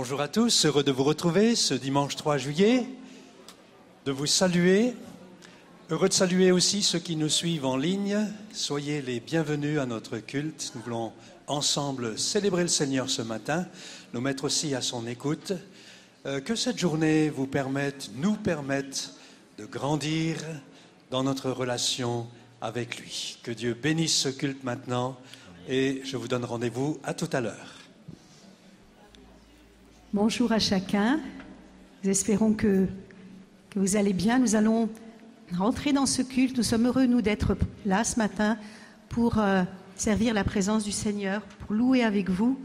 [0.00, 2.86] Bonjour à tous, heureux de vous retrouver ce dimanche 3 juillet,
[4.04, 4.94] de vous saluer.
[5.90, 8.16] Heureux de saluer aussi ceux qui nous suivent en ligne.
[8.52, 10.70] Soyez les bienvenus à notre culte.
[10.76, 11.12] Nous voulons
[11.48, 13.66] ensemble célébrer le Seigneur ce matin,
[14.14, 15.52] nous mettre aussi à son écoute.
[16.26, 19.14] Euh, que cette journée vous permette, nous permette
[19.58, 20.36] de grandir
[21.10, 22.28] dans notre relation
[22.60, 23.38] avec lui.
[23.42, 25.18] Que Dieu bénisse ce culte maintenant
[25.68, 27.77] et je vous donne rendez-vous à tout à l'heure.
[30.14, 31.20] Bonjour à chacun.
[32.02, 32.86] Nous espérons que,
[33.76, 34.38] vous allez bien.
[34.38, 34.88] Nous allons
[35.54, 36.56] rentrer dans ce culte.
[36.56, 38.56] Nous sommes heureux, nous, d'être là ce matin
[39.10, 39.64] pour euh,
[39.96, 42.58] servir la présence du Seigneur, pour louer avec vous,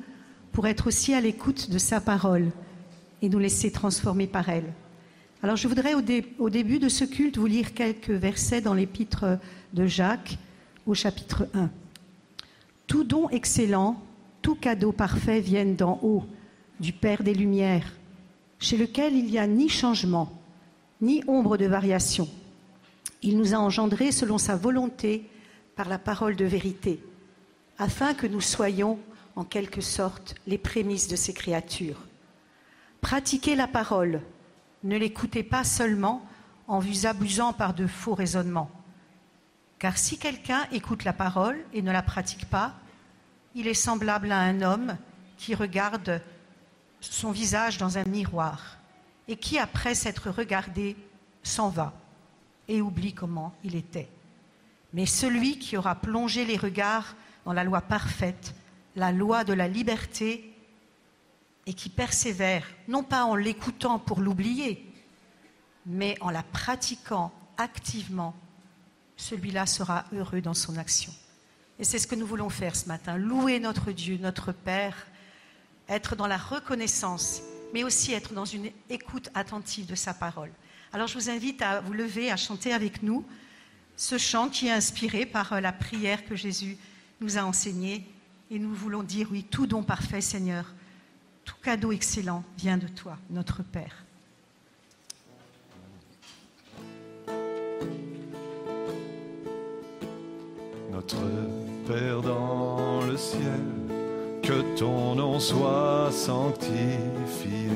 [0.53, 2.49] pour être aussi à l'écoute de sa parole
[3.21, 4.71] et nous laisser transformer par elle.
[5.41, 6.01] Alors je voudrais au,
[6.39, 9.37] au début de ce culte vous lire quelques versets dans l'épître
[9.73, 10.37] de Jacques
[10.85, 11.69] au chapitre 1.
[12.87, 14.01] Tout don excellent,
[14.41, 16.23] tout cadeau parfait viennent d'en haut
[16.79, 17.93] du Père des Lumières,
[18.59, 20.31] chez lequel il n'y a ni changement,
[21.01, 22.29] ni ombre de variation.
[23.21, 25.29] Il nous a engendrés selon sa volonté
[25.75, 27.03] par la parole de vérité,
[27.77, 28.99] afin que nous soyons
[29.35, 32.01] en quelque sorte les prémices de ces créatures.
[33.01, 34.21] Pratiquez la parole,
[34.83, 36.25] ne l'écoutez pas seulement
[36.67, 38.71] en vous abusant par de faux raisonnements.
[39.79, 42.73] Car si quelqu'un écoute la parole et ne la pratique pas,
[43.55, 44.97] il est semblable à un homme
[45.37, 46.21] qui regarde
[47.11, 48.77] son visage dans un miroir
[49.27, 50.95] et qui, après s'être regardé,
[51.43, 51.93] s'en va
[52.67, 54.09] et oublie comment il était.
[54.93, 58.53] Mais celui qui aura plongé les regards dans la loi parfaite,
[58.95, 60.49] la loi de la liberté,
[61.65, 64.85] et qui persévère, non pas en l'écoutant pour l'oublier,
[65.85, 68.35] mais en la pratiquant activement,
[69.15, 71.13] celui-là sera heureux dans son action.
[71.79, 75.07] Et c'est ce que nous voulons faire ce matin, louer notre Dieu, notre Père,
[75.89, 77.41] être dans la reconnaissance,
[77.73, 80.51] mais aussi être dans une écoute attentive de sa parole.
[80.91, 83.25] Alors je vous invite à vous lever, à chanter avec nous
[83.95, 86.77] ce chant qui est inspiré par la prière que Jésus
[87.21, 88.05] nous a enseignée.
[88.51, 90.65] Et nous voulons dire, oui, tout don parfait, Seigneur,
[91.45, 94.03] tout cadeau excellent vient de toi, notre Père.
[100.91, 101.17] Notre
[101.87, 103.82] Père dans le ciel,
[104.43, 107.71] que ton nom soit sanctifié,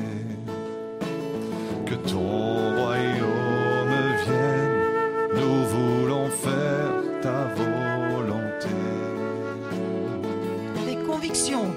[1.86, 4.84] que ton royaume vienne,
[5.34, 6.92] nous voulons faire
[7.22, 8.76] ta volonté.
[10.86, 11.70] Les convictions.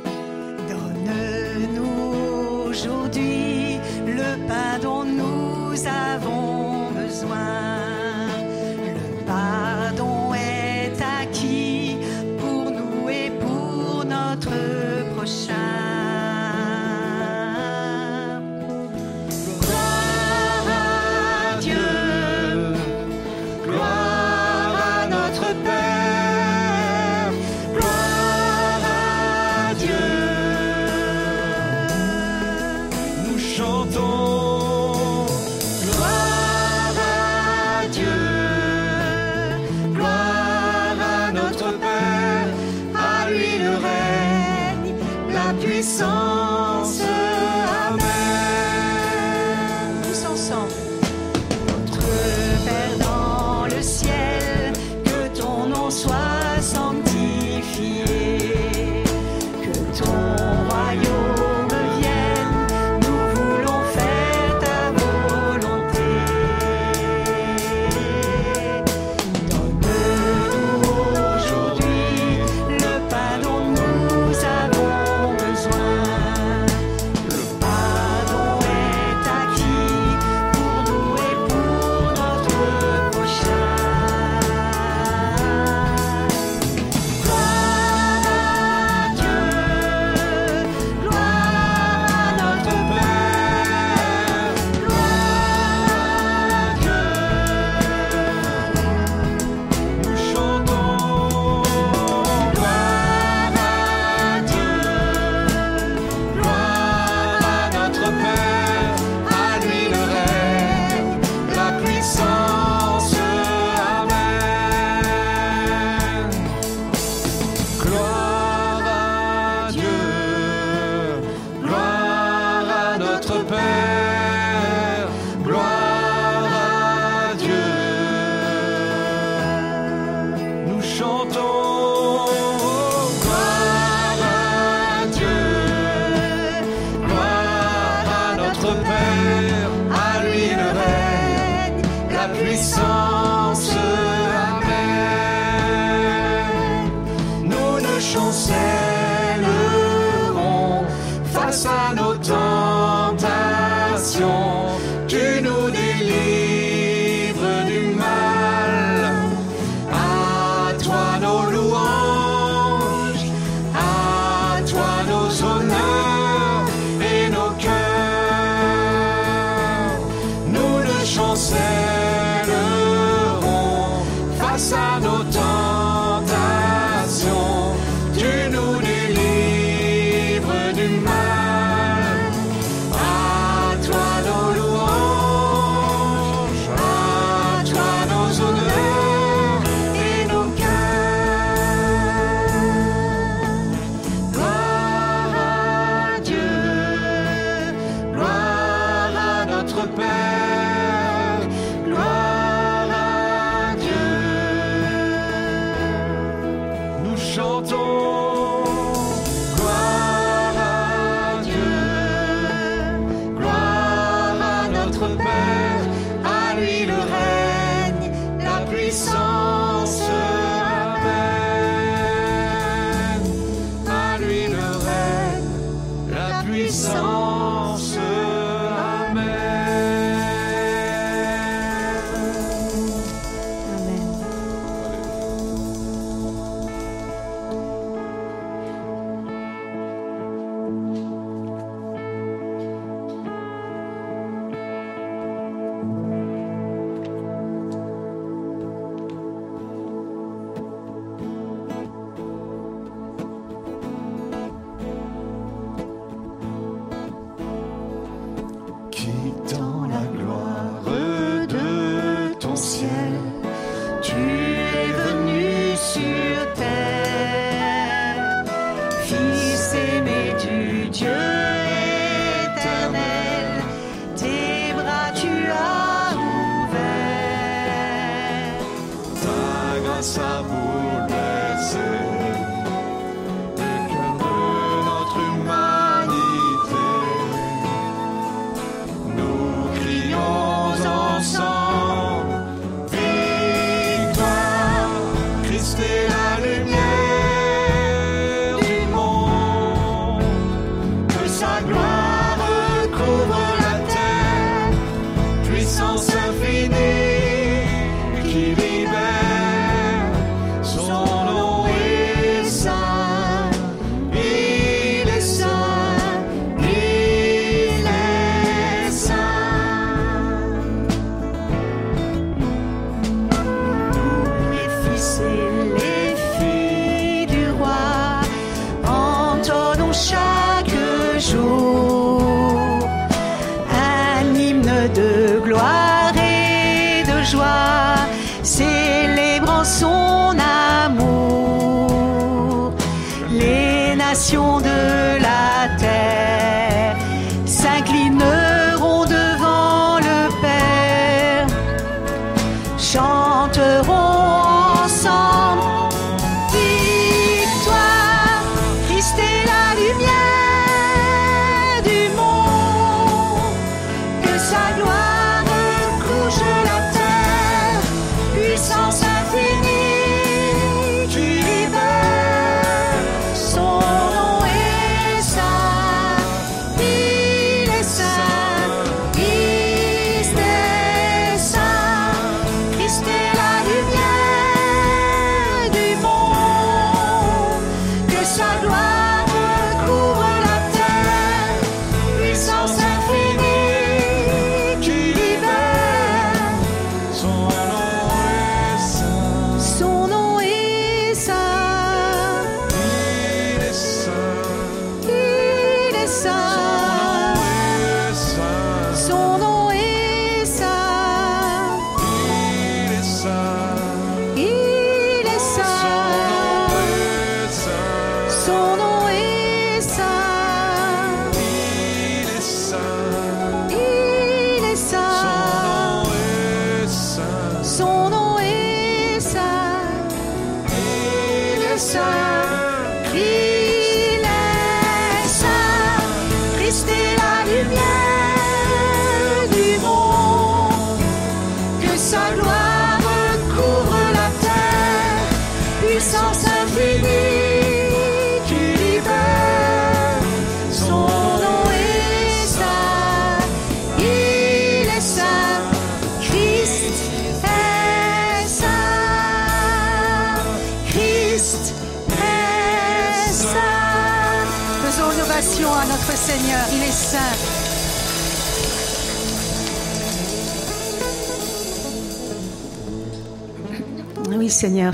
[0.70, 7.71] Donne-nous aujourd'hui le pain dont nous avons besoin.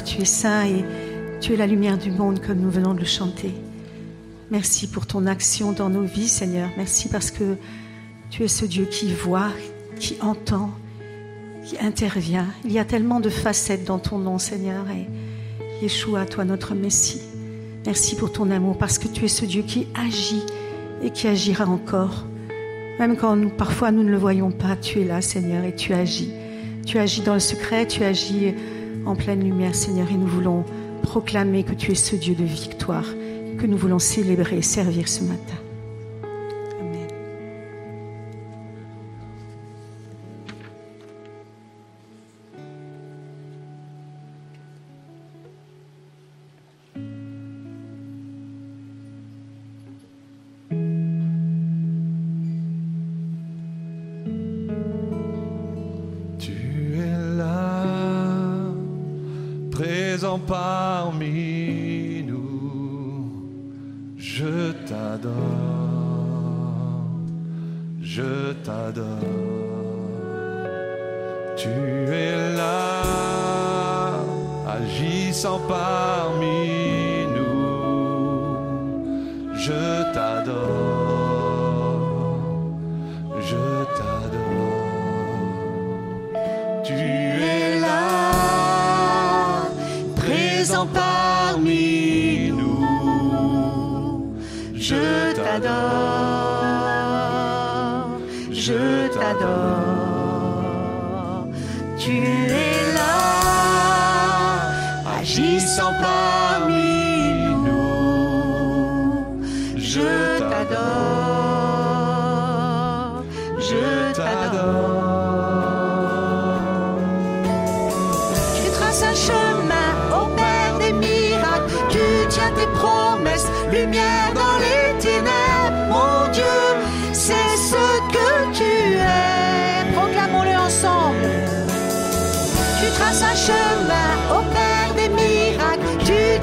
[0.07, 0.85] tu es saint et
[1.41, 3.53] tu es la lumière du monde comme nous venons de le chanter.
[4.49, 6.69] Merci pour ton action dans nos vies, Seigneur.
[6.77, 7.57] Merci parce que
[8.29, 9.51] tu es ce Dieu qui voit,
[9.99, 10.71] qui entend,
[11.65, 12.47] qui intervient.
[12.63, 14.85] Il y a tellement de facettes dans ton nom, Seigneur.
[14.89, 17.21] Et Yeshua, toi notre Messie.
[17.85, 20.43] Merci pour ton amour, parce que tu es ce Dieu qui agit
[21.03, 22.23] et qui agira encore.
[22.97, 26.31] Même quand parfois nous ne le voyons pas, tu es là, Seigneur, et tu agis.
[26.85, 28.55] Tu agis dans le secret, tu agis
[29.07, 30.65] en pleine lumière, Seigneur, et nous voulons
[31.01, 33.05] proclamer que tu es ce Dieu de victoire,
[33.57, 35.66] que nous voulons célébrer et servir ce matin.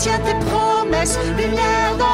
[0.05, 2.14] tiens tes promesses, lumière dans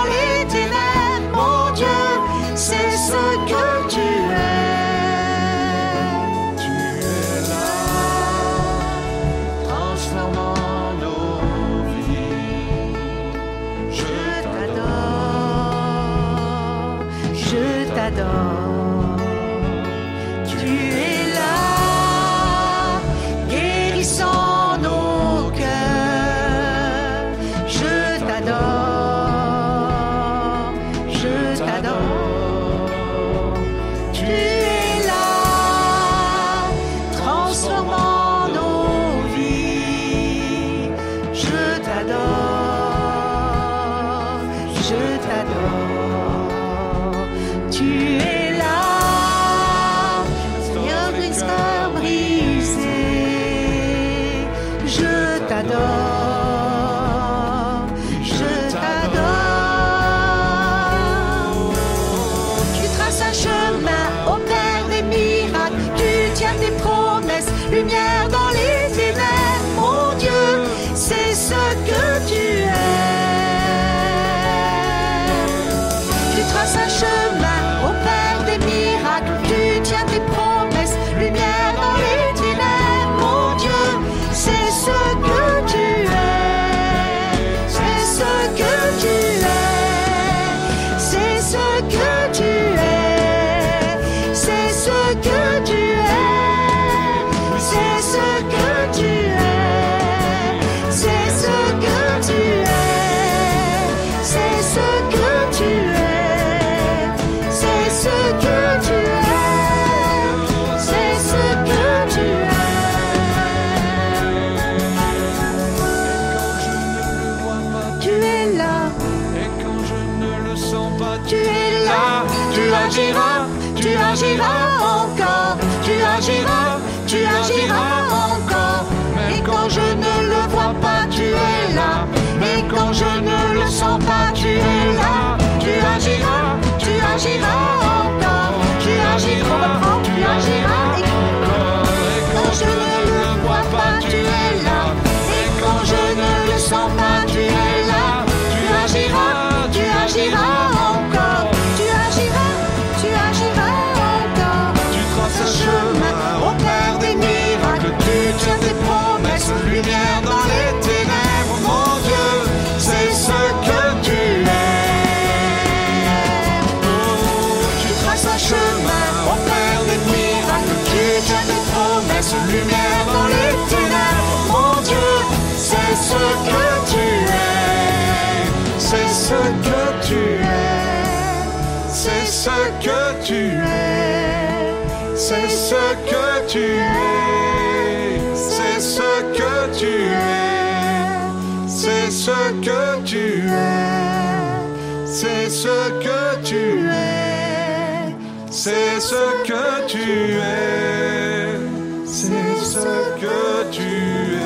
[193.05, 198.15] tu es, c'est ce que tu es,
[198.51, 201.59] c'est ce que tu es,
[202.07, 204.41] c'est ce que tu es.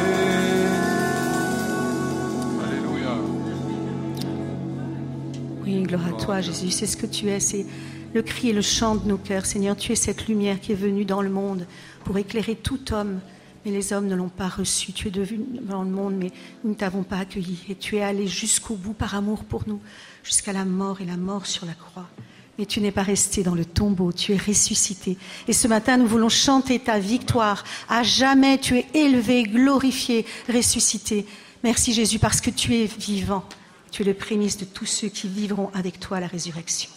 [2.66, 3.14] Alléluia.
[5.64, 6.70] Oui, gloire à toi, Jésus.
[6.70, 7.40] C'est ce que tu es.
[7.40, 7.66] C'est
[8.14, 9.46] le cri et le chant de nos cœurs.
[9.46, 11.66] Seigneur, tu es cette lumière qui est venue dans le monde
[12.04, 13.20] pour éclairer tout homme.
[13.64, 14.92] Mais les hommes ne l'ont pas reçu.
[14.92, 16.30] Tu es devenu dans le monde, mais
[16.62, 17.58] nous ne t'avons pas accueilli.
[17.68, 19.80] Et tu es allé jusqu'au bout par amour pour nous,
[20.22, 22.08] jusqu'à la mort et la mort sur la croix.
[22.58, 25.16] Mais tu n'es pas resté dans le tombeau, tu es ressuscité.
[25.48, 27.64] Et ce matin, nous voulons chanter ta victoire.
[27.88, 31.26] À jamais, tu es élevé, glorifié, ressuscité.
[31.64, 33.44] Merci Jésus, parce que tu es vivant.
[33.90, 36.90] Tu es le prémisse de tous ceux qui vivront avec toi la résurrection.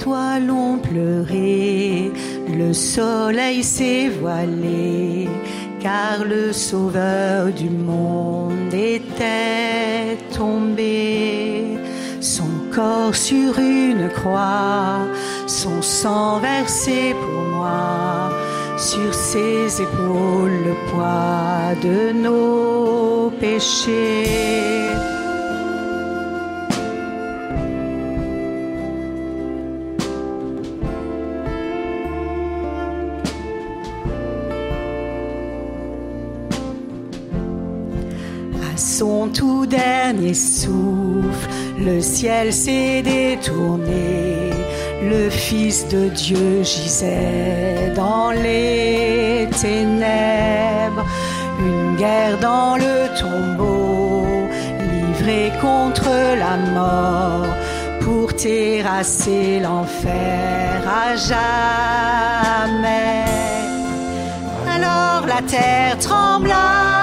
[0.00, 2.10] Étoiles ont pleuré,
[2.48, 5.28] le soleil s'est voilé,
[5.78, 11.76] car le sauveur du monde était tombé.
[12.20, 15.00] Son corps sur une croix,
[15.46, 18.30] son sang versé pour moi,
[18.78, 25.09] sur ses épaules le poids de nos péchés.
[39.00, 44.50] Son tout dernier souffle, le ciel s'est détourné.
[45.02, 51.06] Le Fils de Dieu gisait dans les ténèbres.
[51.60, 54.26] Une guerre dans le tombeau,
[54.92, 56.10] livrée contre
[56.44, 57.54] la mort,
[58.02, 61.64] pour terrasser l'enfer à jamais.
[64.76, 66.99] Alors la terre trembla,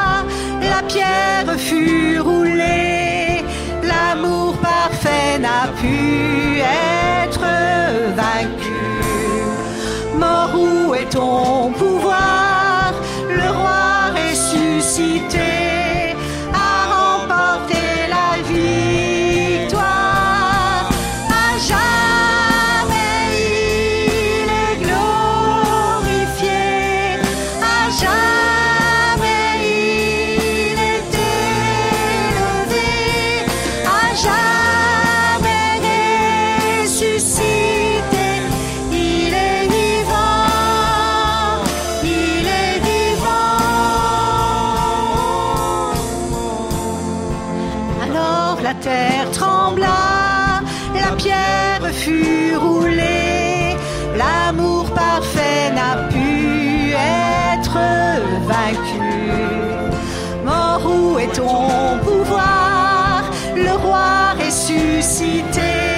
[0.77, 3.43] la pierre fut roulée,
[3.83, 7.47] l'amour parfait n'a pu être
[8.15, 8.79] vaincu.
[10.17, 12.46] Mort, où est ton pouvoir?
[48.67, 50.61] La terre trembla,
[50.93, 53.77] la pierre fut roulée,
[54.17, 57.77] l'amour parfait n'a pu être
[58.45, 58.99] vaincu.
[60.43, 63.23] Mort, où est ton pouvoir?
[63.55, 65.96] Le roi ressuscité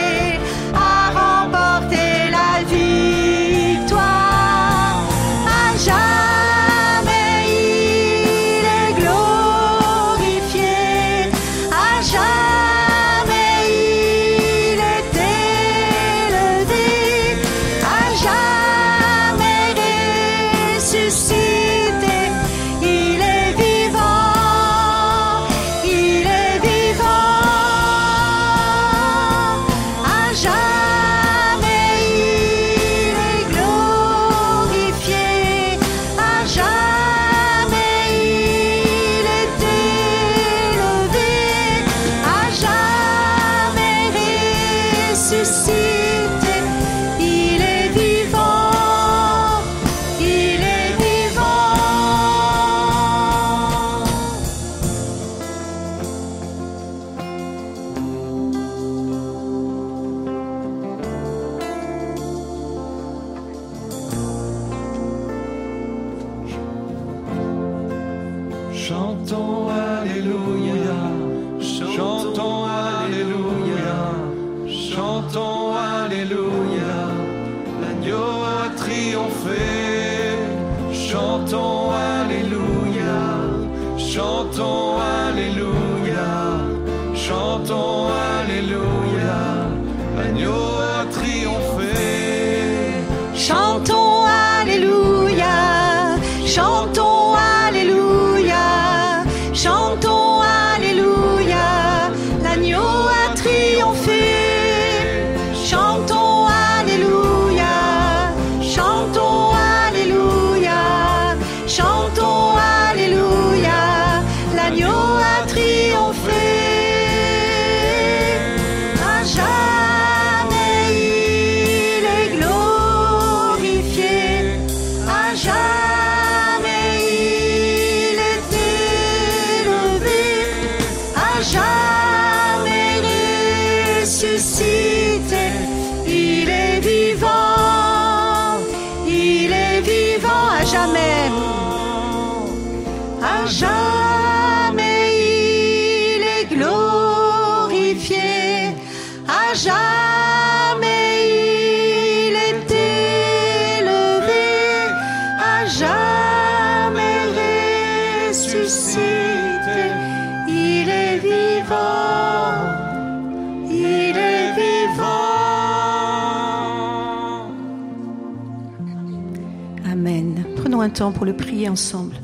[170.89, 172.15] temps pour le prier ensemble.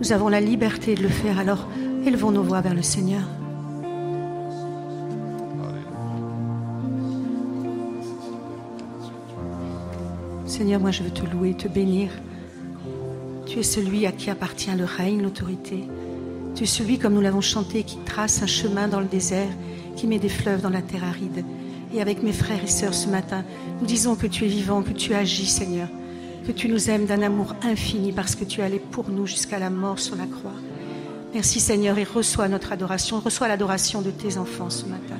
[0.00, 1.68] Nous avons la liberté de le faire, alors
[2.06, 3.22] élevons nos voix vers le Seigneur.
[10.46, 12.10] Seigneur, moi je veux te louer, te bénir.
[13.46, 15.84] Tu es celui à qui appartient le règne, l'autorité.
[16.54, 19.48] Tu es celui, comme nous l'avons chanté, qui trace un chemin dans le désert,
[19.96, 21.44] qui met des fleuves dans la terre aride.
[21.94, 23.44] Et avec mes frères et sœurs ce matin,
[23.80, 25.88] nous disons que tu es vivant, que tu agis, Seigneur,
[26.48, 29.58] que tu nous aimes d'un amour infini parce que tu es allé pour nous jusqu'à
[29.58, 30.54] la mort sur la croix.
[31.34, 35.18] Merci Seigneur et reçois notre adoration, reçois l'adoration de tes enfants ce matin.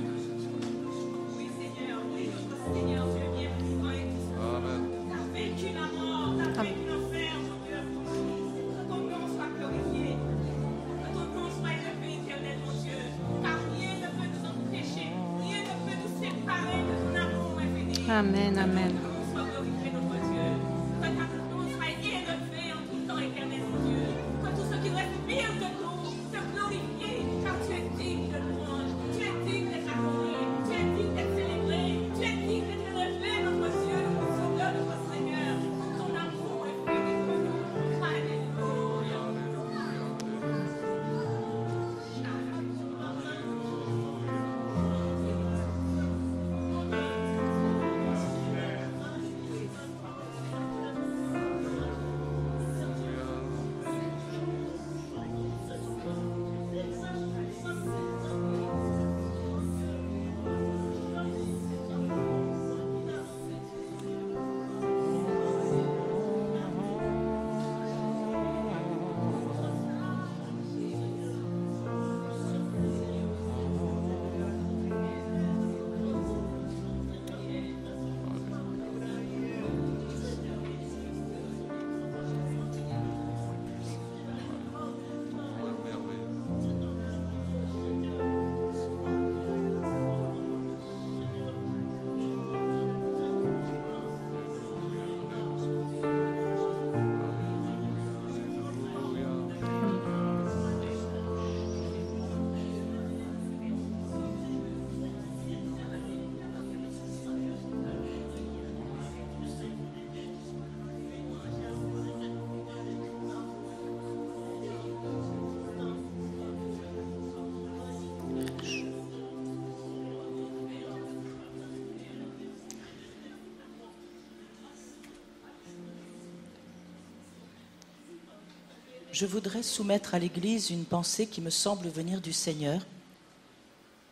[129.19, 132.87] Je voudrais soumettre à l'Église une pensée qui me semble venir du Seigneur.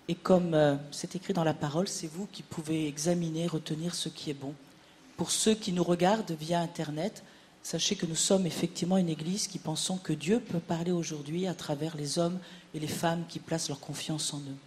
[0.08, 4.08] Et comme euh, c'est écrit dans la parole, c'est vous qui pouvez examiner, retenir ce
[4.08, 4.52] qui est bon.
[5.16, 7.22] Pour ceux qui nous regardent via Internet,
[7.62, 11.54] sachez que nous sommes effectivement une Église qui pensons que Dieu peut parler aujourd'hui à
[11.54, 12.40] travers les hommes
[12.74, 14.58] et les femmes qui placent leur confiance en eux.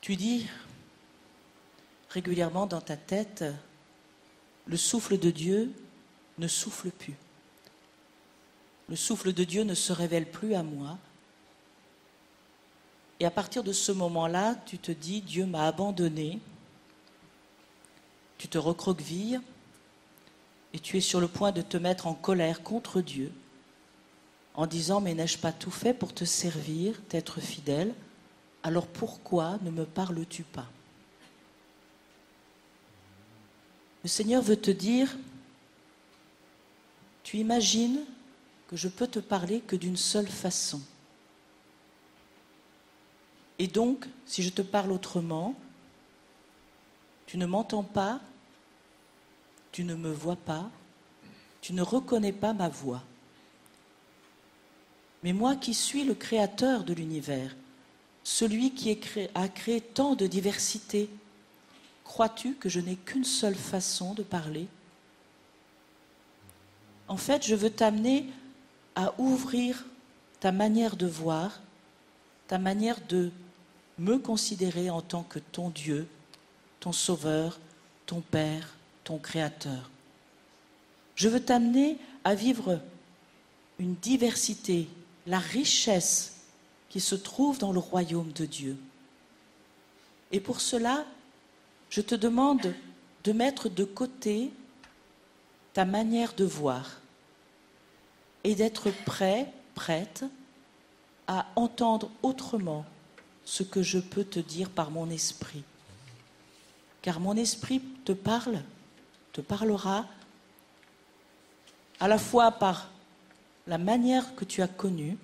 [0.00, 0.46] Tu dis
[2.08, 3.44] régulièrement dans ta tête,
[4.64, 5.70] le souffle de Dieu
[6.38, 7.16] ne souffle plus.
[8.88, 10.98] Le souffle de Dieu ne se révèle plus à moi.
[13.20, 16.40] Et à partir de ce moment-là, tu te dis, Dieu m'a abandonné.
[18.38, 19.40] tu te recroquevilles
[20.72, 23.32] et tu es sur le point de te mettre en colère contre Dieu
[24.54, 27.94] en disant Mais n'ai-je pas tout fait pour te servir, t'être fidèle?
[28.62, 30.66] Alors pourquoi ne me parles-tu pas?
[34.02, 35.16] Le Seigneur veut te dire
[37.28, 38.06] Tu imagines
[38.68, 40.80] que je peux te parler que d'une seule façon.
[43.58, 45.54] Et donc, si je te parle autrement,
[47.26, 48.18] tu ne m'entends pas,
[49.72, 50.70] tu ne me vois pas,
[51.60, 53.02] tu ne reconnais pas ma voix.
[55.22, 57.54] Mais moi qui suis le créateur de l'univers,
[58.24, 58.98] celui qui
[59.34, 61.10] a créé tant de diversité,
[62.04, 64.66] crois-tu que je n'ai qu'une seule façon de parler
[67.08, 68.26] En fait, je veux t'amener
[68.94, 69.84] à ouvrir
[70.40, 71.60] ta manière de voir,
[72.46, 73.30] ta manière de
[73.98, 76.06] me considérer en tant que ton Dieu,
[76.80, 77.58] ton Sauveur,
[78.06, 79.90] ton Père, ton Créateur.
[81.16, 82.80] Je veux t'amener à vivre
[83.78, 84.88] une diversité,
[85.26, 86.36] la richesse
[86.88, 88.76] qui se trouve dans le royaume de Dieu.
[90.30, 91.04] Et pour cela,
[91.90, 92.74] je te demande
[93.24, 94.50] de mettre de côté
[95.78, 96.98] ta manière de voir
[98.42, 100.24] et d'être prêt, prête
[101.28, 102.84] à entendre autrement
[103.44, 105.62] ce que je peux te dire par mon esprit.
[107.00, 108.60] Car mon esprit te parle,
[109.32, 110.06] te parlera
[112.00, 112.90] à la fois par
[113.68, 115.16] la manière que tu as connue,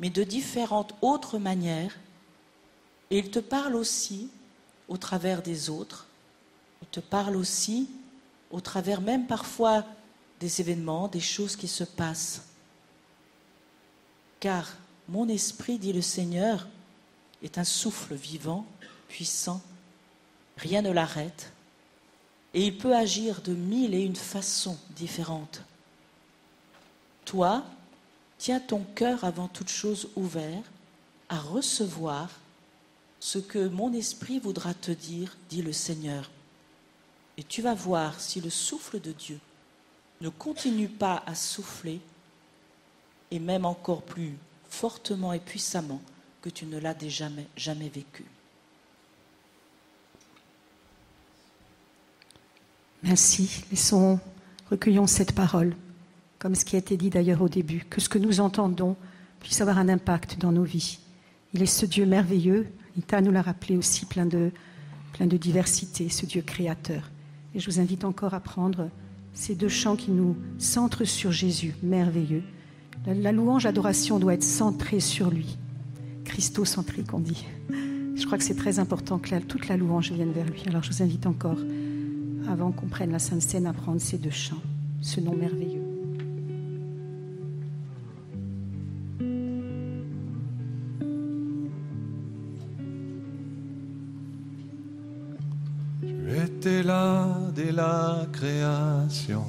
[0.00, 1.96] mais de différentes autres manières,
[3.12, 4.28] et il te parle aussi
[4.88, 6.08] au travers des autres,
[6.82, 7.88] il te parle aussi
[8.50, 9.84] au travers même parfois
[10.40, 12.42] des événements, des choses qui se passent.
[14.40, 14.68] Car
[15.08, 16.66] mon esprit, dit le Seigneur,
[17.42, 18.66] est un souffle vivant,
[19.08, 19.62] puissant,
[20.56, 21.52] rien ne l'arrête,
[22.54, 25.62] et il peut agir de mille et une façons différentes.
[27.24, 27.64] Toi,
[28.38, 30.62] tiens ton cœur avant toute chose ouvert
[31.28, 32.30] à recevoir
[33.20, 36.30] ce que mon esprit voudra te dire, dit le Seigneur.
[37.38, 39.38] Et tu vas voir si le souffle de Dieu
[40.20, 42.00] ne continue pas à souffler,
[43.30, 44.36] et même encore plus
[44.68, 46.00] fortement et puissamment
[46.40, 48.24] que tu ne l'as déjà jamais, jamais vécu.
[53.02, 53.64] Merci.
[53.70, 54.18] Laissons,
[54.70, 55.76] recueillons cette parole,
[56.38, 58.96] comme ce qui a été dit d'ailleurs au début, que ce que nous entendons
[59.40, 60.98] puisse avoir un impact dans nos vies.
[61.54, 64.50] Il est ce Dieu merveilleux, Ita nous l'a rappelé aussi, plein de,
[65.12, 67.10] plein de diversité, ce Dieu créateur.
[67.56, 68.90] Et je vous invite encore à prendre
[69.32, 72.42] ces deux chants qui nous centrent sur Jésus, merveilleux.
[73.06, 75.56] La, louange, l'adoration doit être centrée sur lui,
[76.26, 77.46] christocentrique on dit.
[78.14, 80.64] Je crois que c'est très important que toute la louange vienne vers lui.
[80.66, 81.58] Alors je vous invite encore,
[82.46, 84.62] avant qu'on prenne la Sainte Seine, à prendre ces deux chants,
[85.00, 85.85] ce nom merveilleux.
[96.82, 99.44] Là dès la création,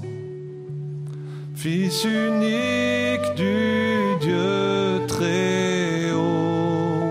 [1.55, 7.01] Fils unique du Dieu très haut.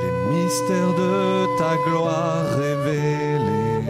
[0.00, 3.84] Les mystères de ta gloire révélés,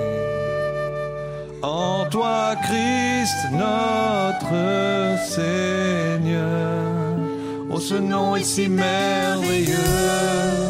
[1.62, 6.82] en toi Christ notre Seigneur,
[7.70, 10.67] oh ce nom est si merveilleux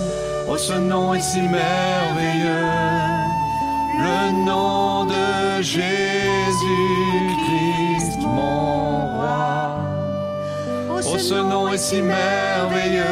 [0.51, 2.69] Oh, ce nom est si merveilleux,
[3.99, 5.83] le nom de Jésus-Christ,
[8.23, 9.77] mon roi.
[10.91, 13.05] Oh, ce nom est si merveilleux,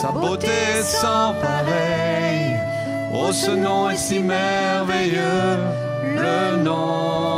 [0.00, 2.56] sa beauté sans pareil.
[3.12, 5.58] Oh, ce nom est si merveilleux,
[6.04, 7.31] le nom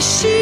[0.00, 0.35] s'est déchiré,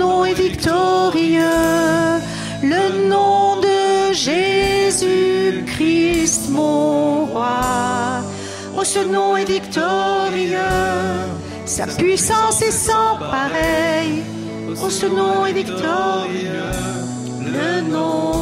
[0.00, 1.42] nom est victorieux.
[2.62, 5.62] Le nom de Jésus-Christ,
[6.50, 8.22] mon roi.
[8.76, 10.58] Oh, ce nom est victorieux.
[11.66, 14.22] Sa puissance est sans pareil.
[14.82, 16.72] Oh, ce nom est victorieux.
[17.56, 18.39] Le nom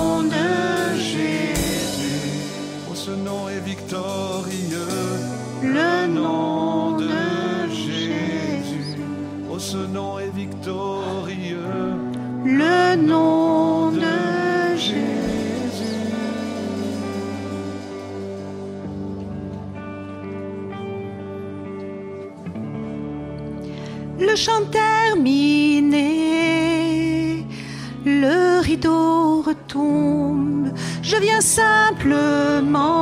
[24.20, 26.04] Le chant terminé,
[28.04, 30.72] le rideau retombe,
[31.02, 32.97] je viens simplement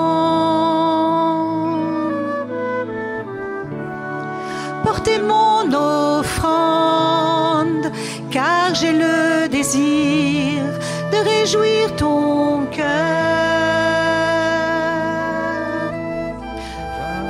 [11.47, 12.87] réjouir ton cœur.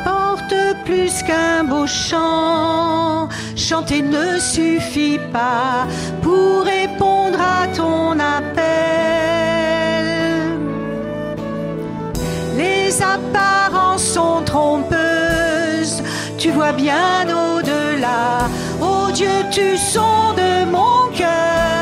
[0.04, 0.54] Porte
[0.86, 5.86] plus qu'un beau chant, chanter ne suffit pas
[6.22, 8.64] pour répondre à ton appel.
[12.56, 16.02] Les apparences sont trompeuses,
[16.38, 18.48] tu vois bien au-delà.
[18.80, 20.40] Oh Dieu, tu sondes
[20.72, 21.75] mon cœur.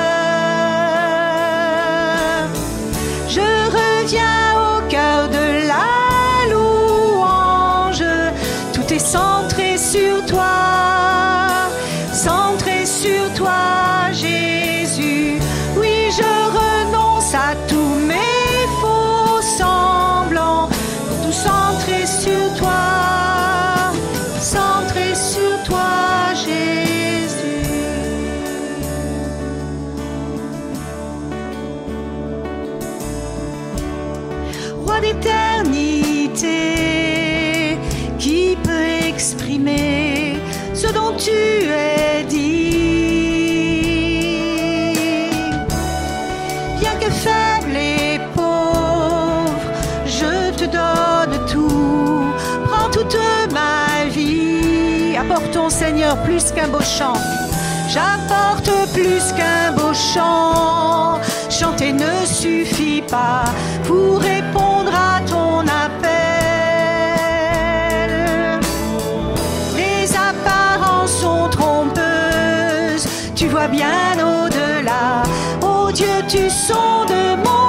[56.69, 57.15] Beau chant.
[57.89, 61.21] J'apporte plus qu'un beau chant.
[61.51, 63.45] Chanter ne suffit pas
[63.85, 66.11] pour répondre à ton appel.
[69.77, 75.23] Les apparences sont trompeuses, tu vois bien au-delà.
[75.63, 77.13] Oh Dieu, tu sondes
[77.45, 77.64] mon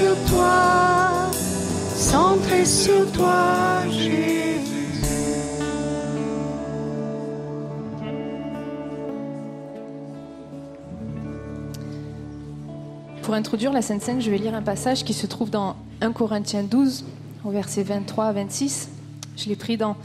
[0.00, 1.30] sur toi,
[1.94, 5.02] centré sur toi, Jésus.
[13.22, 16.12] Pour introduire la Sainte Seine, je vais lire un passage qui se trouve dans 1
[16.12, 17.04] Corinthiens 12,
[17.44, 18.88] au verset 23 à 26.
[19.36, 19.96] Je l'ai pris dans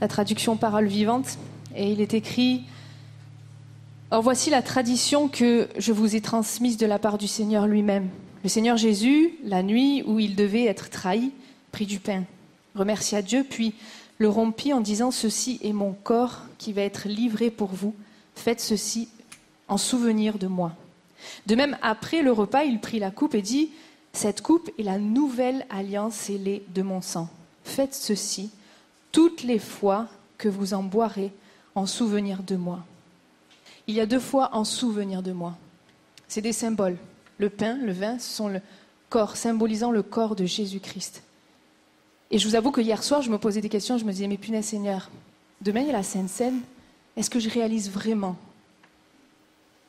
[0.00, 1.38] la traduction Parole vivante
[1.76, 2.64] et il est écrit
[4.10, 8.08] Or voici la tradition que je vous ai transmise de la part du Seigneur lui-même.
[8.42, 11.32] Le Seigneur Jésus, la nuit où il devait être trahi,
[11.72, 12.24] prit du pain,
[12.74, 13.74] remercia Dieu, puis
[14.18, 17.94] le rompit en disant Ceci est mon corps qui va être livré pour vous.
[18.34, 19.08] Faites ceci
[19.66, 20.72] en souvenir de moi.
[21.46, 23.70] De même, après le repas, il prit la coupe et dit
[24.12, 27.28] Cette coupe est la nouvelle alliance scellée de mon sang.
[27.64, 28.50] Faites ceci
[29.10, 31.32] toutes les fois que vous en boirez
[31.74, 32.84] en souvenir de moi.
[33.86, 35.56] Il y a deux fois en souvenir de moi.
[36.28, 36.98] C'est des symboles.
[37.38, 38.60] Le pain, le vin, ce sont le
[39.08, 41.22] corps, symbolisant le corps de Jésus-Christ.
[42.30, 44.26] Et je vous avoue que hier soir, je me posais des questions, je me disais,
[44.26, 45.10] mais punaise Seigneur,
[45.60, 46.60] demain il y a la Sainte Seine,
[47.16, 48.36] est-ce que je réalise vraiment?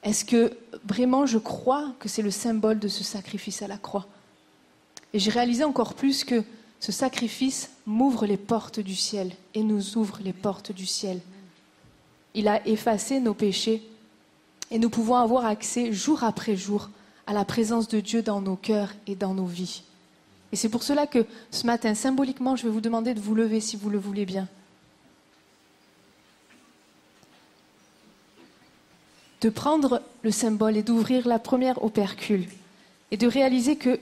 [0.04, 4.08] Est-ce que vraiment je crois que c'est le symbole de ce sacrifice à la croix?
[5.14, 6.44] Et j'ai réalisé encore plus que
[6.80, 11.20] ce sacrifice m'ouvre les portes du ciel et nous ouvre les portes du ciel.
[12.34, 13.84] Il a effacé nos péchés
[14.72, 16.90] et nous pouvons avoir accès jour après jour
[17.30, 19.84] à la présence de Dieu dans nos cœurs et dans nos vies.
[20.52, 23.62] Et c'est pour cela que ce matin, symboliquement, je vais vous demander de vous lever
[23.62, 24.48] si vous le voulez bien.
[29.42, 32.48] De prendre le symbole et d'ouvrir la première opercule
[33.12, 34.00] et de réaliser que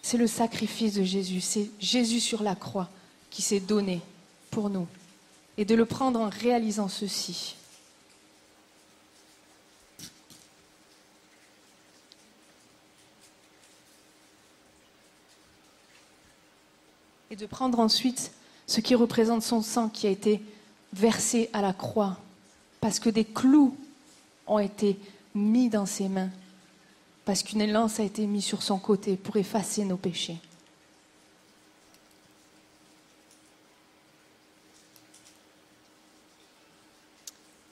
[0.00, 2.88] c'est le sacrifice de Jésus, c'est Jésus sur la croix
[3.28, 4.00] qui s'est donné
[4.50, 4.86] pour nous
[5.58, 7.54] et de le prendre en réalisant ceci.
[17.34, 18.30] Et de prendre ensuite
[18.68, 20.40] ce qui représente son sang qui a été
[20.92, 22.16] versé à la croix,
[22.80, 23.76] parce que des clous
[24.46, 24.96] ont été
[25.34, 26.30] mis dans ses mains,
[27.24, 30.36] parce qu'une lance a été mise sur son côté pour effacer nos péchés.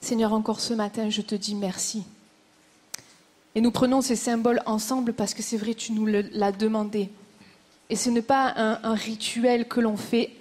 [0.01, 2.03] Seigneur, encore ce matin, je te dis merci.
[3.55, 7.09] Et nous prenons ces symboles ensemble parce que c'est vrai, tu nous l'as demandé.
[7.89, 10.31] Et ce n'est pas un, rituel que l'on fait,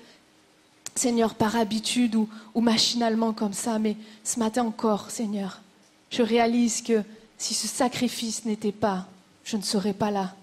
[0.95, 2.29] Seigneur, par habitude ou,
[2.61, 5.61] machinalement comme ça, mais ce matin encore, Seigneur,
[6.11, 7.03] je réalise que
[7.39, 9.07] si ce sacrifice n'était pas,
[9.45, 10.35] je ne serais pas là.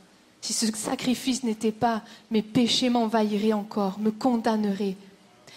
[0.41, 4.95] Si ce sacrifice n'était pas, mes péchés m'envahiraient encore, me condamneraient.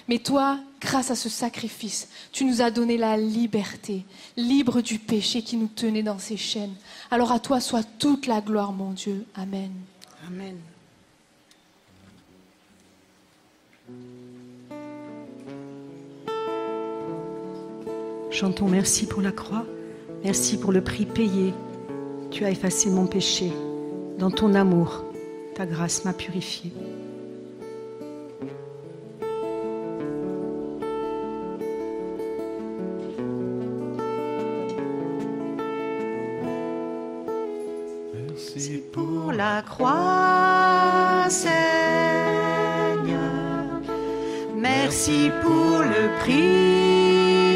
[0.09, 4.05] Mais toi, grâce à ce sacrifice, tu nous as donné la liberté,
[4.37, 6.75] libre du péché qui nous tenait dans ces chaînes.
[7.11, 9.25] Alors à toi soit toute la gloire, mon Dieu.
[9.35, 9.73] Amen.
[10.27, 10.57] Amen.
[18.33, 19.67] Chantons merci pour la croix,
[20.25, 21.53] merci pour le prix payé.
[22.31, 23.53] Tu as effacé mon péché.
[24.19, 25.05] Dans ton amour,
[25.55, 26.73] ta grâce m'a purifié.
[38.15, 41.53] Merci pour la croix, Seigneur.
[44.57, 47.52] Merci pour le prix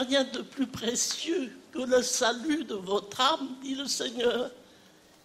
[0.00, 4.50] rien de plus précieux que le salut de votre âme, dit le Seigneur.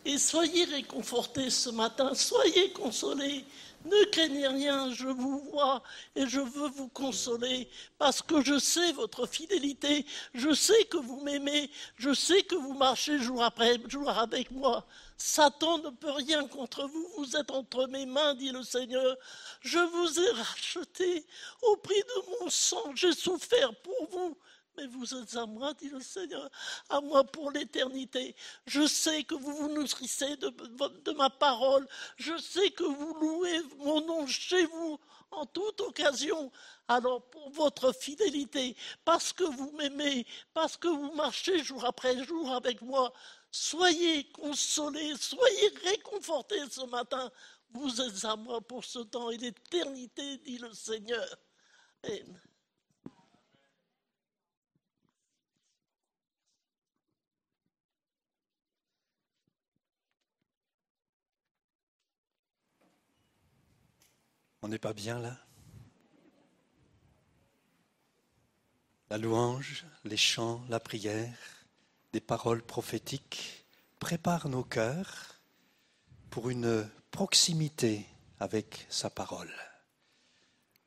[0.03, 3.45] Et soyez réconfortés ce matin, soyez consolés.
[3.86, 5.82] Ne craignez rien, je vous vois
[6.15, 7.67] et je veux vous consoler
[7.97, 10.05] parce que je sais votre fidélité,
[10.36, 14.86] je sais que vous m'aimez, je sais que vous marchez jour après jour avec moi.
[15.17, 19.17] Satan ne peut rien contre vous, vous êtes entre mes mains, dit le Seigneur.
[19.61, 21.26] Je vous ai racheté
[21.63, 24.38] au prix de mon sang, j'ai souffert pour vous.
[24.78, 26.49] Mais vous êtes à moi, dit le Seigneur,
[26.89, 28.36] à moi pour l'éternité.
[28.65, 31.88] Je sais que vous vous nourrissez de, ma parole.
[32.15, 34.99] Je sais que vous louez mon nom chez vous
[35.32, 36.51] en toute occasion.
[36.88, 42.51] Alors pour votre fidélité, parce que vous m'aimez, parce que vous marchez jour après jour
[42.51, 43.13] avec moi,
[43.51, 47.30] soyez consolés, soyez réconfortés ce matin.
[47.74, 51.26] Vous êtes à moi pour ce temps et l'éternité, dit le Seigneur.
[64.64, 65.38] On n'est pas bien là?
[69.09, 71.66] La louange, les chants, la prière,
[72.14, 73.66] des paroles prophétiques
[73.99, 75.41] préparent nos cœurs
[76.30, 78.05] pour une proximité
[78.39, 79.51] avec sa parole.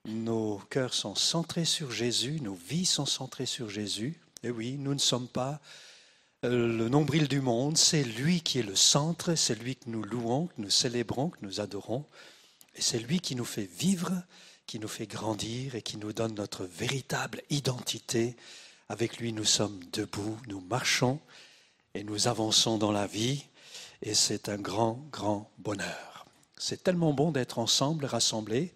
[0.05, 4.21] Nos cœurs sont centrés sur Jésus, nos vies sont centrées sur Jésus.
[4.43, 5.61] Et oui, nous ne sommes pas
[6.45, 10.03] euh, le nombril du monde, c'est lui qui est le centre, c'est lui que nous
[10.03, 12.07] louons, que nous célébrons, que nous adorons.
[12.77, 14.13] Et c'est lui qui nous fait vivre,
[14.67, 18.37] qui nous fait grandir et qui nous donne notre véritable identité.
[18.89, 21.21] Avec lui, nous sommes debout, nous marchons
[21.95, 23.45] et nous avançons dans la vie.
[24.03, 26.27] Et c'est un grand, grand bonheur.
[26.59, 28.73] C'est tellement bon d'être ensemble, rassemblés.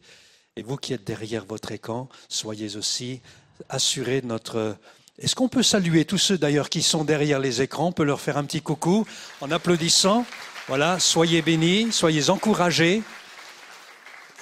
[0.56, 3.20] Et vous qui êtes derrière votre écran, soyez aussi
[3.68, 4.76] assurés de notre...
[5.18, 7.88] Est-ce qu'on peut saluer tous ceux d'ailleurs qui sont derrière les écrans?
[7.88, 9.06] On peut leur faire un petit coucou
[9.40, 10.24] en applaudissant.
[10.68, 13.02] Voilà, soyez bénis, soyez encouragés.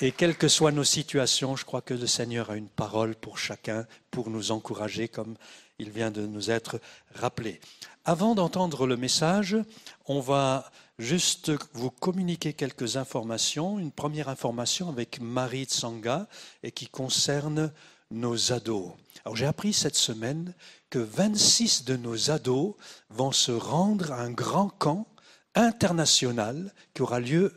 [0.03, 3.39] Et quelles que soient nos situations, je crois que le Seigneur a une parole pour
[3.39, 5.37] chacun, pour nous encourager, comme
[5.79, 6.81] il vient de nous être
[7.15, 7.61] rappelé.
[8.05, 9.57] Avant d'entendre le message,
[10.05, 13.79] on va juste vous communiquer quelques informations.
[13.79, 16.29] Une première information avec Marie Tsanga
[16.63, 17.73] et qui concerne
[18.11, 18.93] nos ados.
[19.25, 20.53] Alors j'ai appris cette semaine
[20.91, 22.75] que 26 de nos ados
[23.09, 25.07] vont se rendre à un grand camp
[25.55, 27.55] international qui aura lieu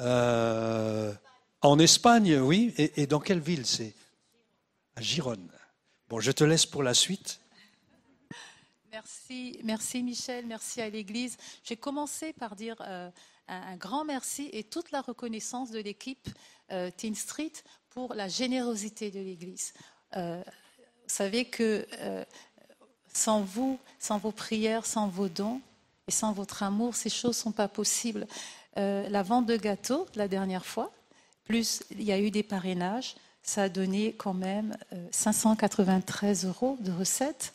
[0.00, 1.12] euh,
[1.66, 2.72] en Espagne, oui.
[2.76, 3.94] Et, dans quelle ville c'est?
[4.94, 5.50] À Gironne.
[6.08, 7.40] Bon, je te laisse pour la suite.
[8.92, 11.36] Merci, merci Michel, merci à l'Église.
[11.64, 13.10] J'ai commencé par dire euh,
[13.48, 16.28] un, grand merci et toute la reconnaissance de l'équipe
[16.72, 17.52] euh, Teen Street
[17.90, 19.74] pour la générosité de l'Église.
[20.16, 21.86] Euh, vous savez que
[23.12, 25.60] sans vous, sans vos prières, sans vos dons
[26.08, 28.26] et sans votre amour, ces choses ne sont pas possibles.
[28.76, 30.90] la vente de gâteaux, la dernière fois,
[31.46, 34.76] plus il y a eu des parrainages, ça a donné quand même
[35.12, 37.54] 593 euh, euros de recettes.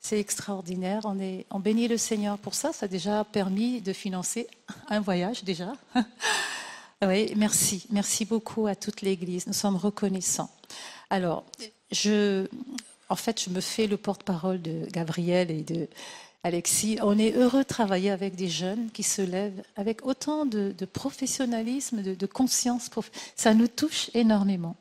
[0.00, 1.02] C'est extraordinaire.
[1.04, 2.72] On, est, on bénit le Seigneur pour ça.
[2.72, 4.46] Ça a déjà permis de financer
[4.88, 5.72] un voyage déjà.
[7.02, 7.84] oui, merci.
[7.90, 9.46] Merci beaucoup à toute l'Église.
[9.46, 10.50] Nous sommes reconnaissants.
[11.10, 11.44] Alors,
[11.90, 12.46] je,
[13.08, 15.88] en fait, je me fais le porte-parole de Gabriel et de,
[16.44, 20.72] Alexis, on est heureux de travailler avec des jeunes qui se lèvent avec autant de,
[20.92, 22.90] professionnalisme, de, conscience.
[23.34, 24.76] Ça nous touche énormément.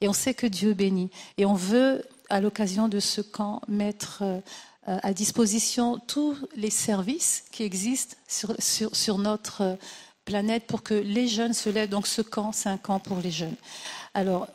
[0.00, 1.10] Et on sait que Dieu bénit.
[1.36, 4.40] Et on veut, à l'occasion de ce camp, mettre euh,
[4.86, 9.78] à disposition tous les services qui existent sur, notre
[10.24, 11.90] planète pour que les jeunes se lèvent.
[11.90, 13.56] Donc ce camp, c'est un camp pour les jeunes.
[14.14, 14.48] Alors,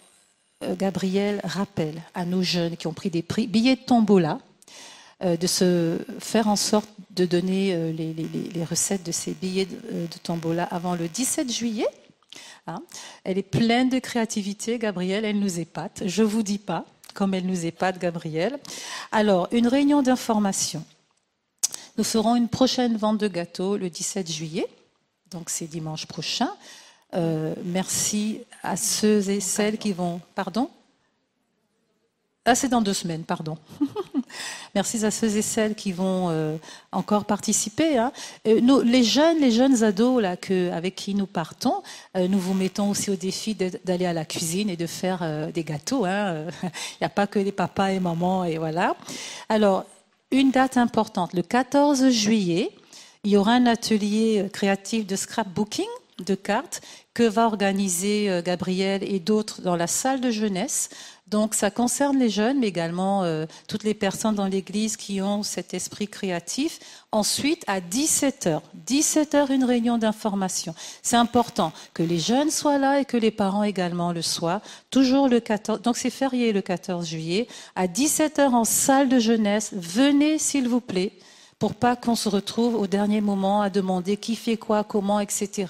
[0.63, 4.48] euh, Gabriel rappelle à nos jeunes qui ont pris des prix, billets de tombola, euh,
[5.21, 6.89] de se faire en sorte
[7.19, 11.87] de donner euh, les, recettes de ces billets euh, de, tombola avant le 17 juillet.
[12.67, 12.81] Hein.
[13.23, 16.03] Elle est pleine de créativité, Gabrielle, elle nous épate.
[16.05, 18.59] Je vous dis pas comme elle nous épate, Gabrielle.
[19.11, 20.85] Alors, une réunion d'information.
[21.97, 24.67] Nous ferons une prochaine vente de gâteaux le 17 juillet,
[25.31, 26.49] donc c'est dimanche prochain.
[27.65, 30.21] merci à ceux et celles qui vont.
[30.35, 30.69] Pardon?
[32.45, 33.57] Ah, c'est dans deux semaines, pardon.
[34.75, 36.57] Merci à ceux et celles qui vont euh,
[36.91, 37.97] encore participer.
[37.97, 38.11] Hein.
[38.47, 40.35] Euh, nous, les jeunes, les jeunes ados là,
[40.73, 41.81] avec qui nous partons,
[42.15, 45.63] euh, nous vous mettons aussi au défi d'aller à la cuisine et de faire des
[45.63, 46.05] gâteaux.
[46.05, 46.45] Hein.
[46.63, 48.95] Il n'y a pas que les papas et mamans et voilà.
[49.49, 49.85] Alors,
[50.31, 52.69] une date importante, le 14 juillet,
[53.23, 55.87] il y aura un atelier créatif de scrapbooking
[56.19, 56.81] de cartes
[57.13, 60.89] que va organiser Gabriel et d'autres dans la salle de jeunesse
[61.29, 65.43] Donc ça concerne les jeunes, mais également euh, toutes les personnes dans l'Église qui ont
[65.43, 66.79] cet esprit créatif.
[67.11, 70.73] Ensuite, à 17h, 17h, une réunion d'information.
[71.03, 74.61] C'est important que les jeunes soient là et que les parents également le soient.
[74.89, 77.47] Toujours le 14, donc c'est férié le 14 juillet.
[77.75, 81.13] À 17h en salle de jeunesse, venez s'il vous plaît
[81.59, 85.67] pour pas qu'on se retrouve au dernier moment à demander qui fait quoi, comment, etc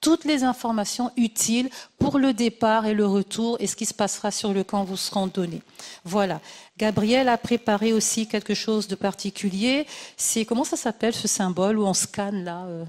[0.00, 4.30] toutes les informations utiles pour le départ et le retour et ce qui se passera
[4.30, 5.62] sur le camp vous seront données.
[6.04, 6.40] Voilà.
[6.78, 9.86] Gabriel a préparé aussi quelque chose de particulier.
[10.16, 12.84] C'est comment ça s'appelle ce symbole où on scanne là euh,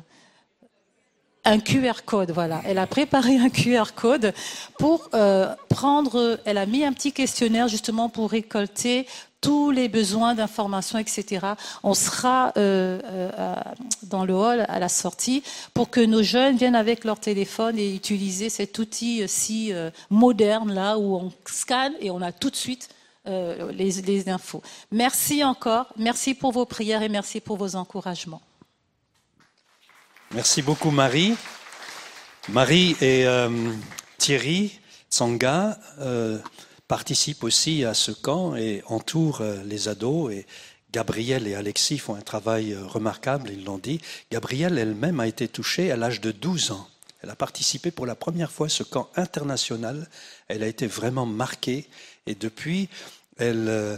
[1.43, 2.61] un QR code, voilà.
[2.65, 4.33] Elle a préparé un QR code
[4.77, 6.39] pour euh, prendre.
[6.45, 9.07] Elle a mis un petit questionnaire justement pour récolter
[9.41, 11.47] tous les besoins d'information, etc.
[11.83, 13.55] On sera euh, euh,
[14.03, 17.93] dans le hall à la sortie pour que nos jeunes viennent avec leur téléphone et
[17.93, 22.55] utiliser cet outil si euh, moderne là où on scanne et on a tout de
[22.55, 22.89] suite
[23.25, 24.63] les, les, infos.
[24.91, 28.41] Merci encore, merci pour vos prières et merci pour vos encouragements.
[30.31, 31.35] Merci beaucoup Marie.
[32.49, 33.27] Marie et
[34.17, 34.79] Thierry
[35.11, 35.77] Tsanga
[36.91, 40.33] participent aussi à ce camp et entourent euh, les ados.
[40.33, 40.45] Et
[40.91, 44.01] Gabrielle et Alexis font un travail euh, remarquable, ils l'ont dit.
[44.29, 46.85] Gabrielle elle-même a été touchée à l'âge de 12 ans.
[47.21, 50.09] Elle a participé pour la première fois à ce camp international.
[50.49, 51.87] Elle a été vraiment marquée
[52.27, 52.89] et depuis,
[53.37, 53.97] elle, euh,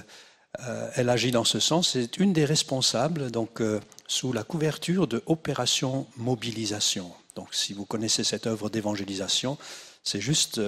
[0.95, 1.93] agit dans ce sens.
[1.93, 3.63] C'est une des responsables, donc
[4.05, 7.11] sous la couverture de Opération Mobilisation.
[7.35, 9.57] Donc, si vous connaissez cette œuvre d'évangélisation,
[10.03, 10.61] c'est juste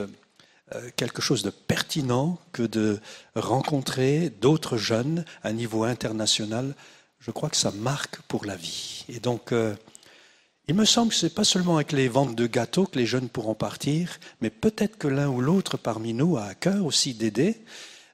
[0.96, 3.00] quelque chose de pertinent que de
[3.36, 6.76] rencontrer d'autres jeunes à niveau international.
[7.20, 9.04] Je crois que ça marque pour la vie.
[9.10, 9.76] Et donc, euh,
[10.68, 13.06] il me semble que ce n'est pas seulement avec les ventes de gâteaux que les
[13.06, 17.14] jeunes pourront partir, mais peut-être que l'un ou l'autre parmi nous a à cœur aussi
[17.14, 17.58] d'aider.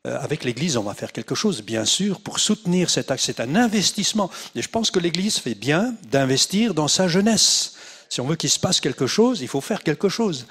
[0.07, 3.23] Euh, avec l'Église, on va faire quelque chose, bien sûr, pour soutenir cet acte.
[3.23, 4.31] C'est un investissement.
[4.55, 7.75] Et je pense que l'Église fait bien d'investir dans sa jeunesse.
[8.09, 10.47] Si on veut qu'il se passe quelque chose, il faut faire quelque chose.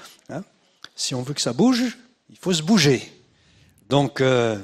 [1.01, 1.97] Si on veut que ça bouge,
[2.29, 3.11] il faut se bouger.
[3.89, 4.55] Donc, euh,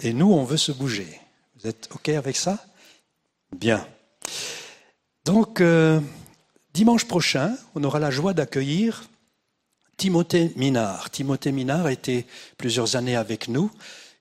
[0.00, 1.06] et nous, on veut se bouger.
[1.54, 2.66] Vous êtes OK avec ça?
[3.56, 3.86] Bien.
[5.24, 6.00] Donc, euh,
[6.72, 9.08] dimanche prochain, on aura la joie d'accueillir
[9.96, 11.10] Timothée Minard.
[11.10, 12.26] Timothée Minard a été
[12.58, 13.70] plusieurs années avec nous.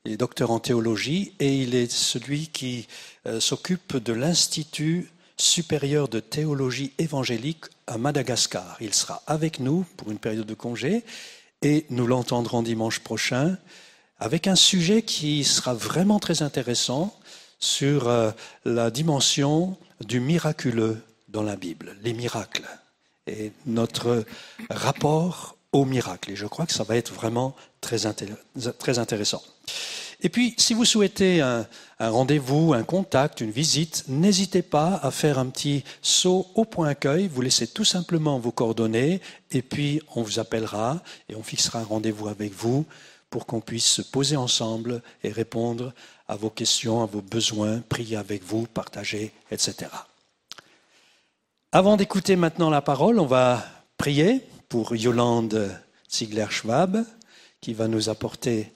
[0.06, 2.88] Il est docteur en théologie et il est celui qui
[3.26, 5.10] euh, s'occupe de l'Institut
[5.44, 8.78] supérieur de théologie évangélique à Madagascar.
[8.80, 11.04] Il sera avec nous pour une période de congé
[11.62, 13.58] et nous l'entendrons dimanche prochain
[14.20, 17.14] avec un sujet qui sera vraiment très intéressant
[17.60, 18.32] sur euh,
[18.66, 22.68] la dimension du miraculeux dans la Bible, les miracles
[23.28, 24.24] et notre
[24.70, 26.32] rapport aux miracles.
[26.32, 27.98] Et je crois que ça va être vraiment très,
[28.80, 29.44] très intéressant.
[30.26, 31.68] Et puis, si vous souhaitez un,
[32.00, 37.28] rendez-vous, un contact, une visite, n'hésitez pas à faire un petit saut au point accueil.
[37.28, 39.20] Vous laissez tout simplement vos coordonnées
[39.52, 42.86] et puis on vous appellera et on fixera un rendez-vous avec vous
[43.30, 45.94] pour qu'on puisse se poser ensemble et répondre
[46.30, 49.92] à vos questions, à vos besoins, prier avec vous, partager, etc.
[51.74, 53.66] Avant d'écouter maintenant la parole, on va
[53.98, 55.78] prier pour Yolande
[56.10, 57.04] Ziegler-Schwab
[57.60, 58.72] qui va nous apporter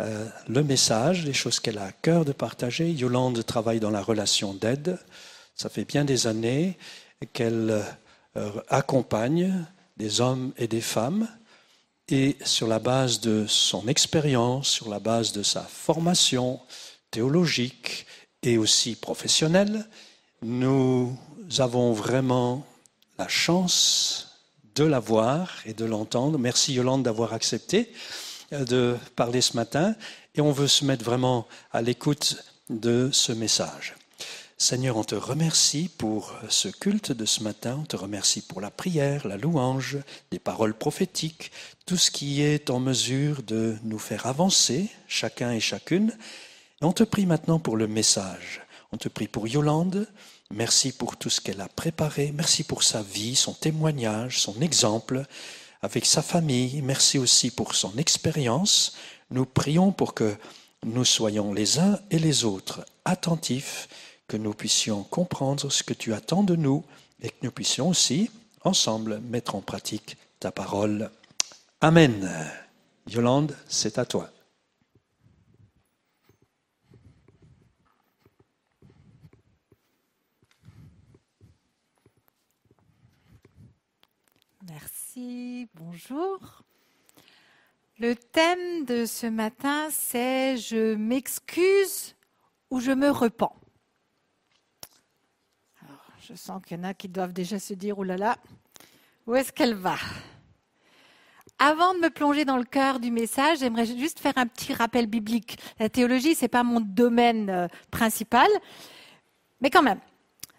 [0.00, 2.90] euh, le message, les choses qu'elle a à cœur de partager.
[2.90, 4.98] Yolande travaille dans la relation d'aide.
[5.56, 6.78] Ça fait bien des années
[7.32, 7.82] qu'elle
[8.36, 9.64] euh, accompagne
[9.96, 11.28] des hommes et des femmes.
[12.08, 16.60] Et sur la base de son expérience, sur la base de sa formation
[17.10, 18.06] théologique
[18.42, 19.88] et aussi professionnelle,
[20.42, 21.18] nous
[21.58, 22.64] avons vraiment
[23.18, 24.38] la chance
[24.76, 26.38] de la voir et de l'entendre.
[26.38, 27.92] Merci Yolande d'avoir accepté
[28.52, 29.94] de parler ce matin
[30.34, 33.94] et on veut se mettre vraiment à l'écoute de ce message.
[34.60, 38.72] Seigneur, on te remercie pour ce culte de ce matin, on te remercie pour la
[38.72, 39.98] prière, la louange,
[40.32, 41.52] les paroles prophétiques,
[41.86, 46.10] tout ce qui est en mesure de nous faire avancer, chacun et chacune.
[46.82, 48.60] Et on te prie maintenant pour le message.
[48.90, 50.08] On te prie pour Yolande.
[50.50, 52.32] Merci pour tout ce qu'elle a préparé.
[52.34, 55.24] Merci pour sa vie, son témoignage, son exemple
[55.82, 56.82] avec sa famille.
[56.82, 58.96] Merci aussi pour son expérience.
[59.30, 60.36] Nous prions pour que
[60.84, 63.88] nous soyons les uns et les autres attentifs,
[64.28, 66.84] que nous puissions comprendre ce que tu attends de nous
[67.22, 68.30] et que nous puissions aussi,
[68.62, 71.10] ensemble, mettre en pratique ta parole.
[71.80, 72.30] Amen.
[73.08, 74.30] Yolande, c'est à toi.
[85.74, 86.62] Bonjour.
[87.98, 92.14] Le thème de ce matin, c'est je m'excuse
[92.70, 93.54] ou je me repens.
[96.20, 98.36] Je sens qu'il y en a qui doivent déjà se dire, oh là là,
[99.26, 99.96] où est-ce qu'elle va?
[101.58, 105.06] Avant de me plonger dans le cœur du message, j'aimerais juste faire un petit rappel
[105.06, 105.58] biblique.
[105.80, 108.48] La théologie, c'est pas mon domaine euh, principal,
[109.60, 110.00] mais quand même.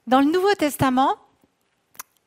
[0.07, 1.15] Dans le Nouveau Testament,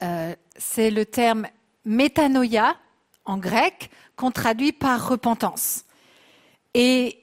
[0.02, 1.46] euh, c'est le terme
[1.84, 2.76] métanoïa
[3.24, 5.84] en grec qu'on traduit par repentance.
[6.74, 7.18] Et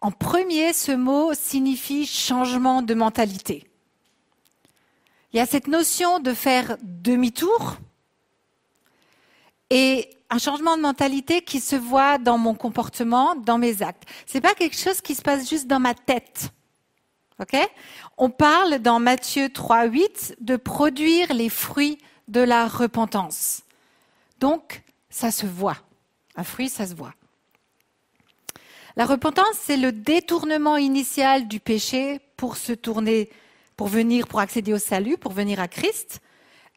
[0.00, 3.66] en premier, ce mot signifie changement de mentalité.
[5.32, 7.76] Il y a cette notion de faire demi-tour
[9.70, 14.04] et un changement de mentalité qui se voit dans mon comportement, dans mes actes.
[14.26, 16.50] C'est pas quelque chose qui se passe juste dans ma tête.
[17.40, 17.56] OK?
[18.16, 23.63] On parle dans Matthieu 3 8 de produire les fruits de la repentance.
[24.44, 25.78] Donc ça se voit.
[26.36, 27.14] Un fruit, ça se voit.
[28.94, 33.30] La repentance, c'est le détournement initial du péché pour se tourner,
[33.74, 36.20] pour venir, pour accéder au salut, pour venir à Christ.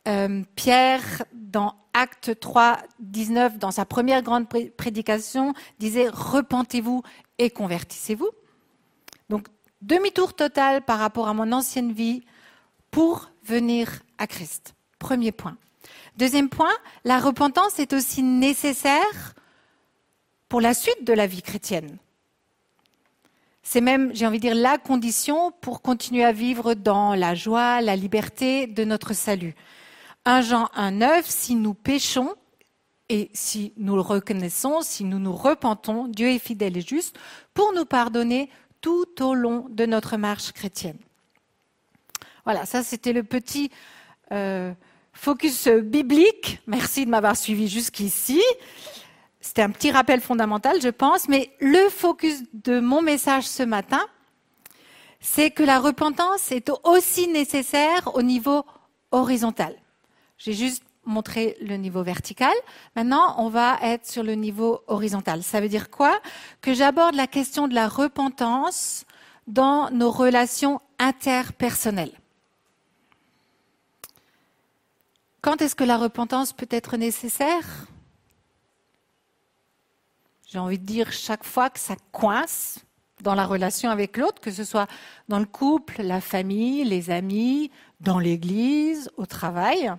[0.07, 7.03] Euh, Pierre, dans Acte 3, 19, dans sa première grande prédication, disait Repentez-vous
[7.37, 8.29] et convertissez-vous.
[9.27, 9.47] Donc,
[9.81, 12.23] demi-tour total par rapport à mon ancienne vie
[12.91, 14.73] pour venir à Christ.
[14.99, 15.57] Premier point.
[16.17, 16.73] Deuxième point,
[17.05, 19.35] la repentance est aussi nécessaire
[20.49, 21.97] pour la suite de la vie chrétienne.
[23.61, 27.81] C'est même, j'ai envie de dire, la condition pour continuer à vivre dans la joie,
[27.81, 29.53] la liberté de notre salut.
[30.25, 32.33] 1 Jean 1,9, si nous péchons
[33.09, 37.15] et si nous le reconnaissons, si nous nous repentons, Dieu est fidèle et juste
[37.53, 38.49] pour nous pardonner
[38.81, 40.97] tout au long de notre marche chrétienne.
[42.43, 43.69] Voilà, ça c'était le petit
[44.31, 44.73] euh,
[45.17, 46.59] focus biblique.
[46.67, 48.41] Merci de m'avoir suivi jusqu'ici.
[49.41, 54.05] C'était un petit rappel fondamental, je pense, mais le focus de mon message ce matin,
[55.19, 58.63] c'est que la repentance est aussi nécessaire au niveau
[59.11, 59.75] horizontal.
[60.37, 62.53] J'ai juste montré le niveau vertical.
[62.95, 65.41] Maintenant, on va être sur le niveau horizontal.
[65.41, 66.19] Ça veut dire quoi?
[66.61, 69.05] Que j'aborde la question de la repentance
[69.47, 72.11] dans nos relations interpersonnelles.
[75.47, 77.63] Quand est-ce que la repentance peut être nécessaire?
[80.45, 82.79] J'ai envie de dire chaque fois que ça coince
[83.21, 84.87] dans la relation avec l'autre, que ce soit
[85.29, 87.71] dans le couple, la famille, les amis,
[88.01, 89.89] dans l'église, au travail.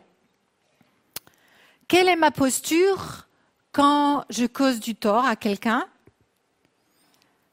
[1.88, 3.26] Quelle est ma posture
[3.72, 5.88] quand je cause du tort à quelqu'un?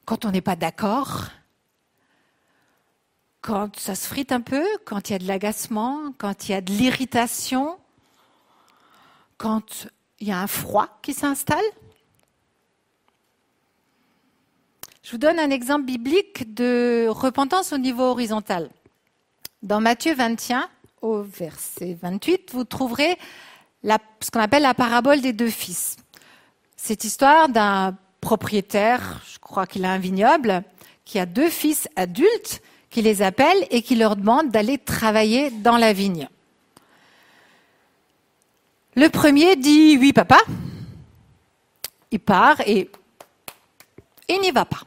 [0.04, 1.28] Quand on n'est pas d'accord?
[3.39, 4.66] Quand ça se frite un peu?
[4.84, 6.12] Quand il y a de l'agacement?
[6.18, 7.80] Quand il y a de l'irritation?
[9.38, 9.88] Quand
[10.20, 11.66] il y a un froid qui s'installe
[15.04, 18.72] Je vous donne un exemple biblique de repentance au niveau horizontal.
[19.62, 20.68] Dans Matthieu 21,
[21.04, 23.20] au verset 28, vous trouverez
[23.84, 25.98] ce qu'on appelle la parabole des deux fils.
[26.76, 30.64] Cette histoire d'un propriétaire, je crois qu'il a un vignoble,
[31.04, 35.78] qui a deux fils adultes, qui les appelle et qui leur demande d'aller travailler dans
[35.78, 36.28] la vigne.
[38.96, 40.38] Le premier dit oui papa.
[42.12, 42.89] Il part et
[44.30, 44.82] il n'y va pas.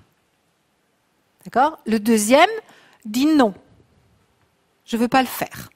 [1.45, 1.79] D'accord?
[1.87, 2.49] Le deuxième
[3.05, 3.55] dit non.
[4.85, 5.71] Je ne veux pas le faire.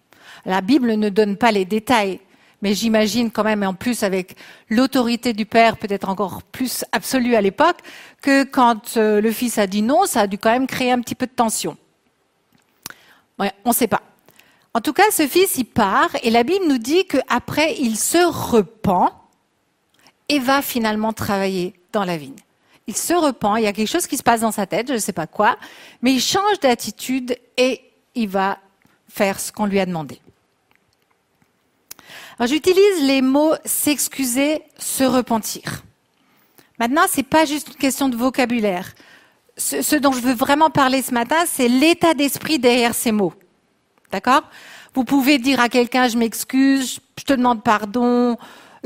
[0.44, 2.20] La Bible ne donne pas les détails
[2.62, 4.36] mais j'imagine quand même, en plus avec
[4.70, 7.78] l'autorité du père peut-être encore plus absolue à l'époque,
[8.22, 11.00] que quand euh, le fils a dit non, ça a dû quand même créer un
[11.00, 11.76] petit peu de tension.
[13.38, 14.02] on ne sait pas.
[14.74, 18.18] En tout cas, ce fils, il part, et la Bible nous dit qu'après, il se
[18.18, 19.12] repent
[20.28, 22.38] et va finalement travailler dans la vigne.
[22.86, 24.94] Il se repent, il y a quelque chose qui se passe dans sa tête, je
[24.94, 25.56] ne sais pas quoi,
[26.00, 27.80] mais il change d'attitude et
[28.14, 28.58] il va
[29.08, 30.20] faire ce qu'on lui a demandé.
[32.40, 35.82] J'utilise les mots s'excuser, se repentir.
[36.78, 38.94] Maintenant, ce n'est pas juste une question de vocabulaire.
[39.56, 43.34] Ce, dont je veux vraiment parler ce matin, c'est l'état d'esprit derrière ces mots.
[44.12, 44.42] D'accord
[44.94, 48.36] Vous pouvez dire à quelqu'un je m'excuse, je te demande pardon,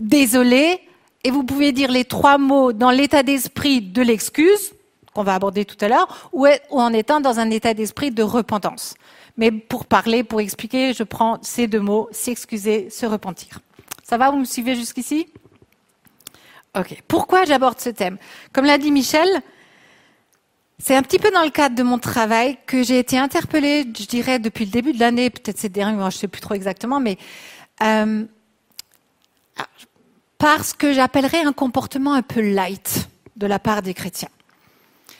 [0.00, 0.80] désolé,
[1.24, 4.72] et vous pouvez dire les trois mots dans l'état d'esprit de l'excuse,
[5.12, 8.94] qu'on va aborder tout à l'heure, ou en étant dans un état d'esprit de repentance.
[9.36, 13.58] Mais pour parler, pour expliquer, je prends ces deux mots, s'excuser, se repentir.
[14.04, 15.26] Ça va, vous me suivez jusqu'ici?
[16.78, 17.02] Ok.
[17.08, 18.18] Pourquoi j'aborde ce thème?
[18.52, 19.28] Comme l'a dit Michel,
[20.78, 24.06] c'est un petit peu dans le cadre de mon travail que j'ai été interpellée, je
[24.06, 26.54] dirais, depuis le début de l'année, peut-être ces derniers mois, je ne sais plus trop
[26.54, 27.16] exactement, mais
[27.82, 28.24] euh,
[30.38, 33.08] parce que j'appellerais un comportement un peu light.
[33.36, 34.30] de la part des chrétiens.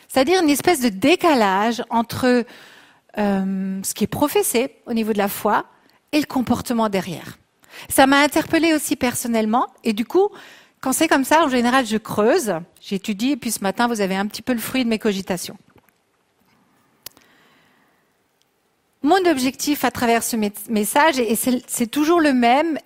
[0.09, 2.45] C'est-à-dire une espèce de décalage entre
[3.19, 5.67] euh, ce qui est professé au niveau de la foi
[6.13, 7.39] et le comportement derrière.
[7.89, 10.31] Ça m'a interpellée aussi personnellement, et du coup,
[10.87, 14.15] quand c'est comme ça, en général, je creuse, j'étudie, et puis ce matin, vous avez
[14.15, 15.57] un petit peu le fruit de mes cogitations.
[19.03, 20.37] Mon objectif à travers ce
[20.71, 22.79] message, et c'est toujours le même,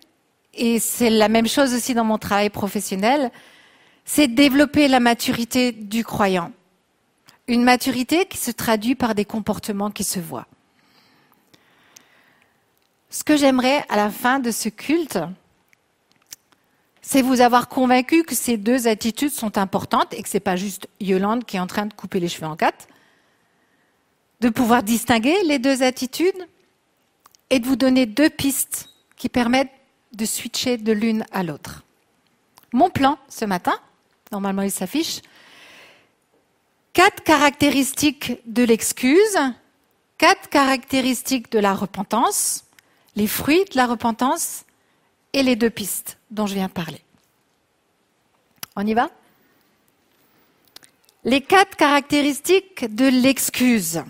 [0.54, 3.30] et c'est la même chose aussi dans mon travail professionnel,
[4.06, 6.52] c'est développer la maturité du croyant.
[7.48, 10.46] Une maturité qui se traduit par des comportements qui se voient.
[13.10, 15.18] Ce que j'aimerais à la fin de ce culte,
[17.02, 20.56] c'est vous avoir convaincu que ces deux attitudes sont importantes et que ce n'est pas
[20.56, 22.88] juste Yolande qui est en train de couper les cheveux en quatre,
[24.40, 26.46] de pouvoir distinguer les deux attitudes
[27.50, 29.72] et de vous donner deux pistes qui permettent
[30.12, 31.84] de switcher de l'une à l'autre.
[32.72, 33.74] Mon plan ce matin,
[34.32, 35.20] normalement il s'affiche,
[36.92, 39.38] quatre caractéristiques de l'excuse,
[40.18, 42.64] quatre caractéristiques de la repentance,
[43.16, 44.64] les fruits de la repentance
[45.32, 47.00] et les deux pistes dont je viens de parler.
[48.76, 49.10] On y va?
[51.24, 54.02] Les quatre caractéristiques de l'excuse.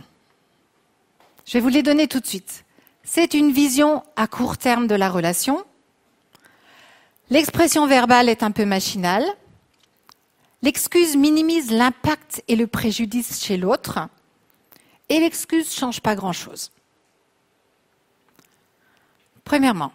[1.45, 2.65] Je vais vous les donner tout de suite.
[3.03, 5.65] C'est une vision à court terme de la relation.
[7.31, 9.25] L'expression verbale est un peu machinale.
[10.63, 13.99] L'excuse minimise l'impact et le préjudice chez l'autre.
[15.09, 16.71] Et l'excuse ne change pas grand-chose.
[19.43, 19.93] Premièrement,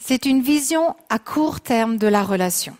[0.00, 2.76] c'est une vision à court terme de la relation.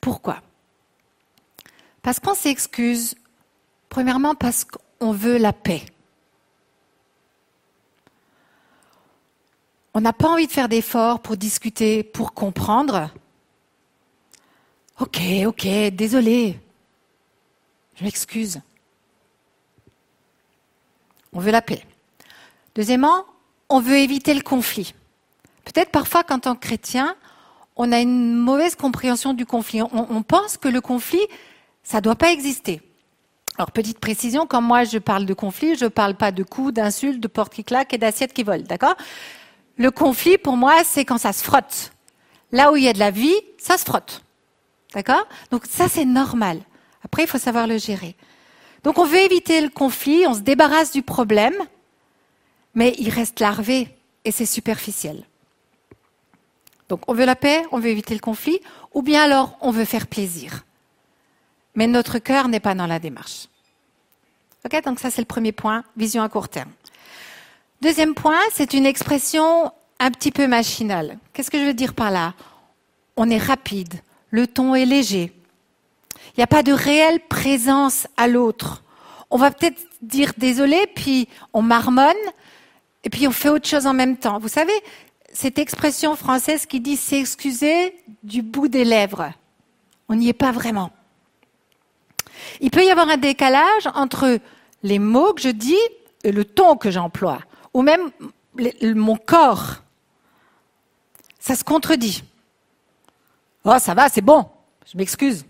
[0.00, 0.40] Pourquoi?
[2.02, 3.16] Parce qu'on s'excuse,
[3.88, 5.82] premièrement parce qu'on veut la paix.
[9.94, 13.10] On n'a pas envie de faire d'efforts pour discuter, pour comprendre.
[15.00, 16.58] Ok, ok, désolé.
[17.96, 18.60] Je m'excuse.
[21.32, 21.84] On veut la paix.
[22.74, 23.24] Deuxièmement,
[23.72, 24.94] on veut éviter le conflit.
[25.64, 27.16] Peut-être parfois qu'en tant que chrétien,
[27.76, 29.80] on a une mauvaise compréhension du conflit.
[29.82, 31.26] On, pense que le conflit,
[31.82, 32.82] ça ne doit pas exister.
[33.56, 36.74] Alors, petite précision, quand moi je parle de conflit, je ne parle pas de coups,
[36.74, 38.94] d'insultes, de portes qui claquent et d'assiettes qui volent, d'accord?
[39.78, 41.92] Le conflit, pour moi, c'est quand ça se frotte.
[42.50, 44.22] Là où il y a de la vie, ça se frotte.
[44.94, 45.26] D'accord?
[45.50, 46.60] Donc ça, c'est normal.
[47.04, 48.16] Après, il faut savoir le gérer.
[48.84, 51.54] Donc on veut éviter le conflit, on se débarrasse du problème,
[52.74, 53.88] mais il reste larvé
[54.24, 55.24] et c'est superficiel.
[56.88, 58.60] Donc on veut la paix, on veut éviter le conflit,
[58.92, 60.64] ou bien alors on veut faire plaisir.
[61.74, 63.48] Mais notre cœur n'est pas dans la démarche.
[64.84, 66.70] Donc ça c'est le premier point, vision à court terme.
[67.80, 71.18] Deuxième point, c'est une expression un petit peu machinale.
[71.32, 72.34] Qu'est-ce que je veux dire par là?
[73.16, 73.94] On est rapide,
[74.30, 75.32] le ton est léger.
[76.14, 78.84] Il n'y a pas de réelle présence à l'autre.
[79.30, 82.14] On va peut-être dire désolé, puis on marmonne,
[83.04, 84.38] et puis on fait autre chose en même temps.
[84.38, 84.72] Vous savez,
[85.32, 89.32] cette expression française qui dit s'excuser du bout des lèvres,
[90.08, 90.90] on n'y est pas vraiment.
[92.60, 94.38] Il peut y avoir un décalage entre
[94.82, 95.78] les mots que je dis
[96.24, 97.40] et le ton que j'emploie,
[97.72, 98.10] ou même
[98.82, 99.82] mon corps.
[101.38, 102.22] Ça se contredit.
[103.64, 104.48] Oh, ça va, c'est bon,
[104.90, 105.44] je m'excuse.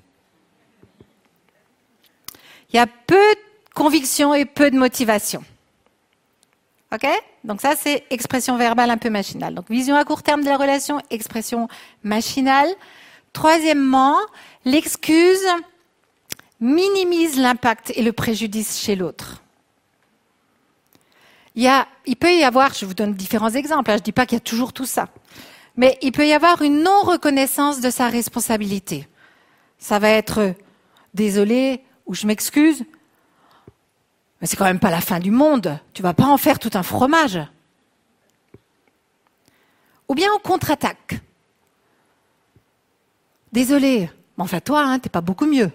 [2.70, 5.44] Il y a peu de conviction et peu de motivation.
[6.92, 7.06] OK?
[7.44, 9.54] Donc ça, c'est expression verbale un peu machinale.
[9.54, 11.68] Donc vision à court terme de la relation, expression
[12.02, 12.68] machinale.
[13.32, 14.18] Troisièmement,
[14.64, 15.40] l'excuse
[16.60, 19.42] minimise l'impact et le préjudice chez l'autre.
[21.54, 21.70] Il,
[22.06, 24.36] il peut y avoir, je vous donne différents exemples, hein, je ne dis pas qu'il
[24.36, 25.08] y a toujours tout ça,
[25.76, 29.08] mais il peut y avoir une non-reconnaissance de sa responsabilité.
[29.78, 30.54] Ça va être
[31.14, 32.84] désolé ou je m'excuse,
[34.42, 35.78] mais c'est quand même pas la fin du monde.
[35.94, 37.38] Tu vas pas en faire tout un fromage.
[40.08, 41.20] Ou bien on contre-attaque.
[43.52, 45.70] Désolé, mais enfin toi, hein, t'es pas beaucoup mieux.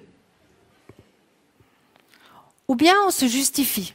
[2.67, 3.93] Ou bien on se justifie.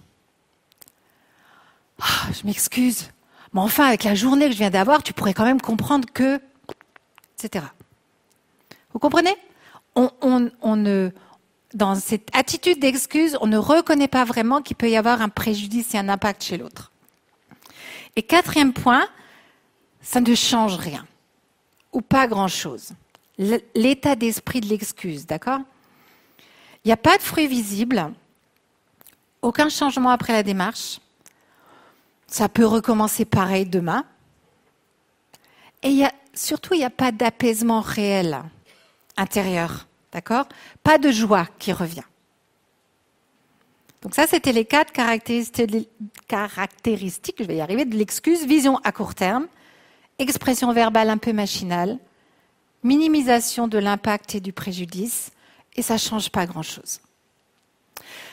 [2.01, 3.11] Ah, je m'excuse,
[3.53, 6.41] mais enfin avec la journée que je viens d'avoir, tu pourrais quand même comprendre que,
[7.37, 7.67] etc.
[8.95, 9.37] Vous comprenez?
[9.95, 11.11] On, on, ne,
[11.75, 15.95] dans cette attitude d'excuse, on ne reconnaît pas vraiment qu'il peut y avoir un préjudice
[15.95, 16.93] et un impact chez l'autre.
[18.17, 19.07] Et quatrième point,
[20.01, 21.07] ça ne change rien,
[21.93, 22.91] ou pas grand-chose.
[23.75, 25.61] L'état d'esprit de l'excuse, d'accord?
[26.85, 28.13] Il n'y a pas de fruit visible,
[29.41, 31.01] aucun changement après la démarche.
[32.27, 34.05] Ça peut recommencer pareil demain.
[35.83, 36.03] Et
[36.35, 38.43] surtout, il n'y a pas d'apaisement réel
[39.17, 40.47] intérieur D'accord?
[40.83, 42.03] Pas de joie qui revient.
[44.03, 48.45] Donc ça, c'était les quatre caractéristiques, je vais y arriver, de l'excuse.
[48.45, 49.47] Vision à court terme,
[50.19, 51.99] expression verbale un peu machinale,
[52.83, 55.31] minimisation de l'impact et du préjudice,
[55.77, 57.01] et ça ne change pas grand-chose.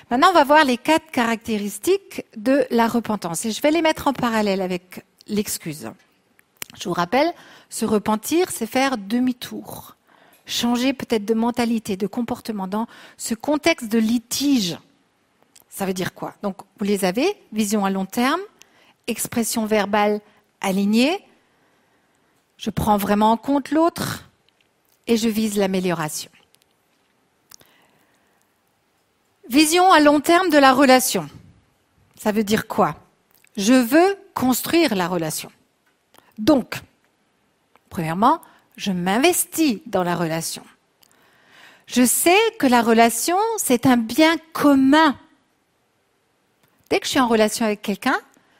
[0.09, 4.07] Maintenant, on va voir les quatre caractéristiques de la repentance, et je vais les mettre
[4.07, 5.91] en parallèle avec l'excuse.
[6.79, 7.31] Je vous rappelle,
[7.69, 9.95] se repentir, c'est faire demi-tour,
[10.49, 12.87] changer peut-être de mentalité, de comportement dans
[13.17, 14.77] ce contexte de litige.
[15.69, 16.33] Ça veut dire quoi?
[16.43, 18.41] Donc, vous les avez, vision à long terme,
[19.07, 20.19] expression verbale
[20.61, 21.23] alignée,
[22.57, 24.25] je prends vraiment en compte l'autre
[25.07, 26.29] et je vise l'amélioration.
[29.49, 31.27] Vision à long terme de la relation.
[32.15, 32.95] Ça veut dire quoi?
[33.55, 35.51] Je veux construire la relation.
[36.37, 36.81] Donc,
[37.89, 38.41] premièrement,
[38.79, 40.63] je m'investis dans la relation.
[41.85, 45.17] Je sais que la relation, c'est un bien commun.
[46.89, 48.17] Dès que je suis en relation avec quelqu'un,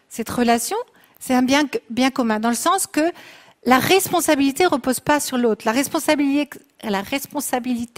[0.10, 0.76] cette relation,
[1.20, 3.14] c'est un bien, commun, dans le sens que
[3.64, 5.64] la responsabilité ne repose pas sur l'autre.
[5.66, 6.50] La responsabilité,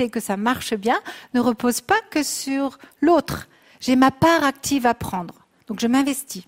[0.09, 1.01] que ça marche bien
[1.33, 3.47] ne repose pas que sur l'autre.
[3.79, 5.33] J'ai ma part active à prendre.
[5.67, 6.43] Donc je m'investis.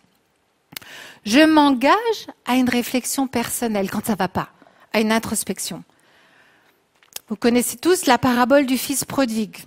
[1.26, 4.50] Je m'engage à une réflexion personnelle quand ça va pas,
[4.94, 5.84] à une introspection.
[7.28, 9.58] Vous connaissez tous la parabole du fils prodigue,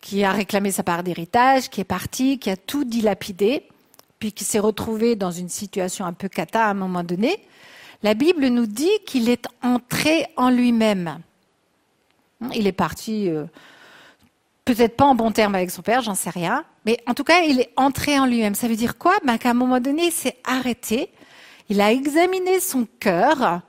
[0.00, 3.64] qui a réclamé sa part d'héritage, qui est parti, qui a tout dilapidé,
[4.18, 7.38] puis qui s'est retrouvé dans une situation un peu cata à un moment donné.
[8.02, 11.20] La Bible nous dit qu'il est entré en lui-même.
[12.54, 13.44] Il est parti, euh,
[14.64, 17.40] peut-être pas en bon terme avec son père, j'en sais rien, mais en tout cas,
[17.40, 18.54] il est entré en lui-même.
[18.54, 19.14] Ça veut dire quoi?
[19.24, 21.10] Ben, Qu'à un moment donné, il s'est arrêté,
[21.68, 23.60] il a examiné son cœur,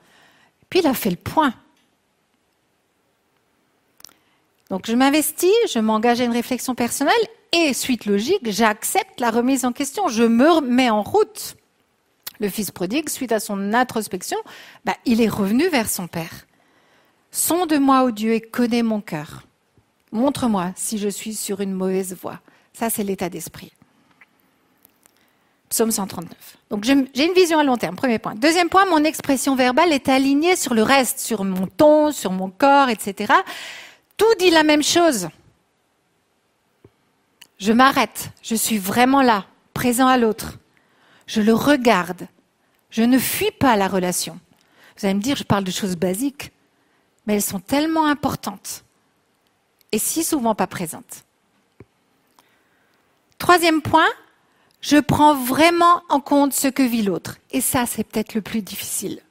[0.69, 1.53] puis il a fait le point.
[4.69, 7.13] Donc je m'investis, je m'engage à une réflexion personnelle
[7.53, 11.55] et, suite logique, j'accepte la remise en question, je me mets en route.
[12.39, 14.37] Le fils prodigue, suite à son introspection,
[14.85, 16.45] bah, il est revenu vers son père.
[17.31, 19.43] Sonde-moi, ô Dieu, et connais mon cœur.
[20.11, 22.39] Montre-moi si je suis sur une mauvaise voie.
[22.73, 23.71] Ça, c'est l'état d'esprit.
[25.69, 26.31] Psaume 139.
[26.69, 28.35] Donc j'ai une vision à long terme, premier point.
[28.35, 32.49] Deuxième point, mon expression verbale est alignée sur le reste, sur mon ton, sur mon
[32.49, 33.33] corps, etc.
[34.15, 35.29] Tout dit la même chose.
[37.59, 40.57] Je m'arrête, je suis vraiment là, présent à l'autre
[41.27, 42.27] je le regarde,
[42.89, 44.39] je ne fuis pas la relation.
[44.97, 46.51] Vous allez me dire, je parle de choses basiques,
[47.25, 48.83] mais elles sont tellement importantes
[49.91, 51.23] et si souvent pas présentes.
[53.37, 54.07] Troisième point,
[54.81, 57.37] je prends vraiment en compte ce que vit l'autre.
[57.51, 59.21] Et ça, c'est peut-être le plus difficile.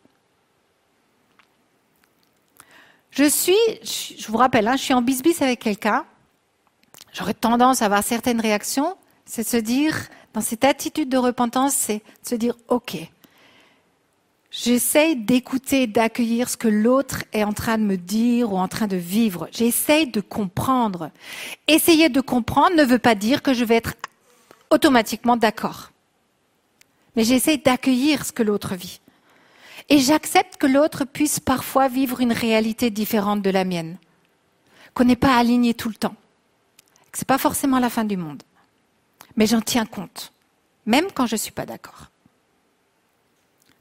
[3.11, 6.05] Je suis, je vous rappelle, hein, je suis en bisbis avec quelqu'un.
[7.13, 8.97] J'aurais tendance à avoir certaines réactions.
[9.25, 9.97] C'est se dire,
[10.35, 12.99] dans cette attitude de repentance, c'est de se dire, OK,
[14.51, 18.87] j'essaye d'écouter, d'accueillir ce que l'autre est en train de me dire ou en train
[18.87, 19.49] de vivre.
[19.51, 21.11] J'essaye de comprendre.
[21.69, 23.95] Essayer de comprendre ne veut pas dire que je vais être
[24.71, 25.91] automatiquement d'accord.
[27.15, 29.01] Mais j'essaye d'accueillir ce que l'autre vit.
[29.89, 33.99] Et j'accepte que l'autre puisse parfois vivre une réalité différente de la mienne.
[34.95, 36.17] Qu'on n'est pas aligné tout le temps.
[37.13, 38.43] Que c'est pas forcément la fin du monde
[39.37, 40.33] mais j'en tiens compte,
[40.87, 42.11] même quand je ne suis pas d'accord.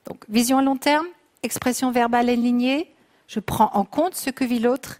[0.05, 1.07] Donc, vision à long terme,
[1.41, 2.93] expression verbale alignée,
[3.27, 4.99] je prends en compte ce que vit l'autre.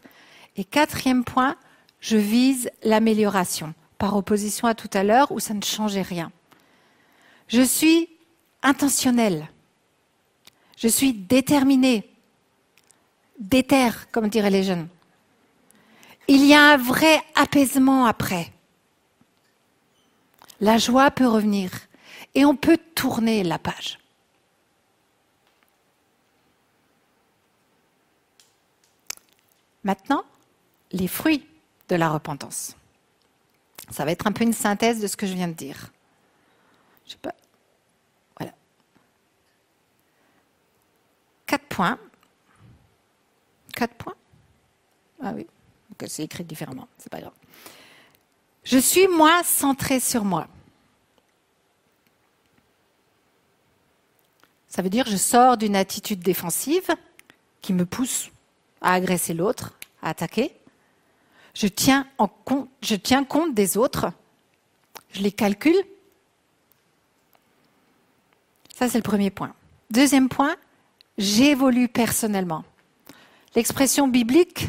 [0.55, 1.57] Et quatrième point,
[1.99, 6.31] je vise l'amélioration, par opposition à tout à l'heure où ça ne changeait rien.
[7.47, 8.09] Je suis
[8.63, 9.47] intentionnelle.
[10.77, 12.09] Je suis déterminée.
[13.39, 14.88] Déterre, comme diraient les jeunes.
[16.27, 18.51] Il y a un vrai apaisement après
[20.61, 21.72] la joie peut revenir
[22.34, 23.99] et on peut tourner la page.
[29.84, 30.23] Maintenant,
[30.91, 31.47] les fruits
[31.89, 32.76] de la repentance.
[33.91, 35.91] Ça va être un peu une synthèse de ce que je viens de dire.
[37.06, 37.36] Je sais pas.
[38.38, 38.53] Voilà.
[41.45, 41.99] Quatre points.
[43.76, 44.16] Quatre points
[45.22, 45.45] Ah oui.
[46.07, 47.34] c'est écrit différemment, c'est pas grave.
[48.64, 50.48] Je suis, moi, centré sur moi.
[54.68, 56.90] Ça veut dire que je sors d'une attitude défensive
[57.62, 58.30] qui me pousse
[58.82, 60.52] à agresser l'autre, à attaquer.
[61.56, 62.06] Je tiens,
[63.23, 64.11] compte des autres.
[65.11, 65.82] Je les calcule.
[68.77, 69.53] Ça, c'est le premier point.
[69.90, 70.56] Deuxième point,
[71.18, 72.65] j'évolue personnellement.
[73.56, 74.68] L'expression biblique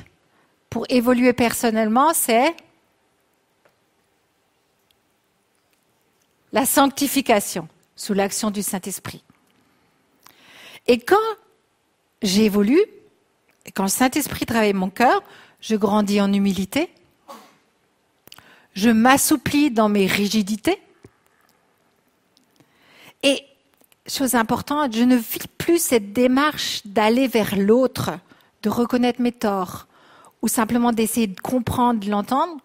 [0.71, 2.55] pour évoluer personnellement, c'est
[6.53, 9.25] la sanctification sous l'action du Saint-Esprit.
[10.87, 11.17] Et quand
[12.23, 12.85] j'évolue,
[13.65, 15.21] et quand le Saint-Esprit travaille mon cœur,
[15.67, 16.89] je grandis en humilité,
[18.75, 20.81] je m'assouplis dans mes rigidités,
[23.25, 23.43] et
[24.07, 28.13] chose importante, je ne vis plus cette démarche d'aller vers l'autre,
[28.63, 29.89] de reconnaître mes torts,
[30.41, 32.59] ou simplement d'essayer de comprendre, de l'entendre,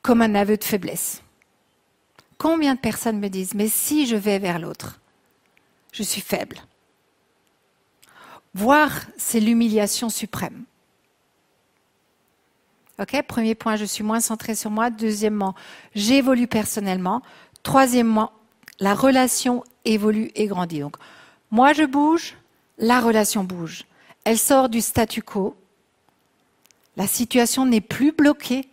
[0.00, 1.22] comme un aveu de faiblesse.
[2.38, 4.98] Combien de personnes me disent, mais si je vais vers l'autre,
[5.92, 6.56] je suis faible.
[8.54, 10.64] Voir, c'est l'humiliation suprême.
[13.00, 14.90] Ok, premier point, je suis moins centré sur moi.
[14.90, 15.54] Deuxièmement,
[15.94, 17.22] j'évolue personnellement.
[17.62, 18.32] Troisièmement,
[18.80, 20.80] la relation évolue et grandit.
[20.80, 20.96] Donc,
[21.52, 22.34] moi je bouge,
[22.76, 23.84] la relation bouge.
[24.24, 25.56] Elle sort du statu quo.
[26.96, 28.68] La situation n'est plus bloquée.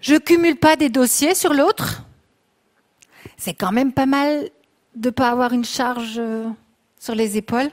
[0.00, 2.04] Je cumule pas des dossiers sur l'autre.
[3.36, 4.50] C'est quand même pas mal
[4.94, 6.48] de ne pas avoir une charge euh,
[6.98, 7.70] sur les épaules.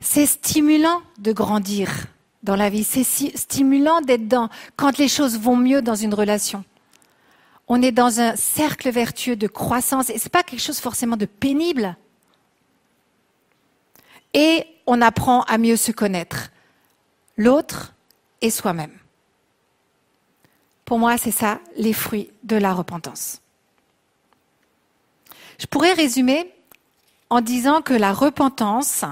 [0.00, 2.06] C'est stimulant de grandir
[2.42, 2.84] dans la vie.
[2.84, 6.64] C'est stimulant d'être dans quand les choses vont mieux dans une relation.
[7.68, 11.26] On est dans un cercle vertueux de croissance et c'est pas quelque chose forcément de
[11.26, 11.96] pénible.
[14.34, 16.50] Et on apprend à mieux se connaître,
[17.36, 17.94] l'autre
[18.40, 18.92] et soi-même.
[20.84, 23.40] Pour moi, c'est ça les fruits de la repentance.
[25.58, 26.52] Je pourrais résumer
[27.30, 29.04] en disant que la repentance,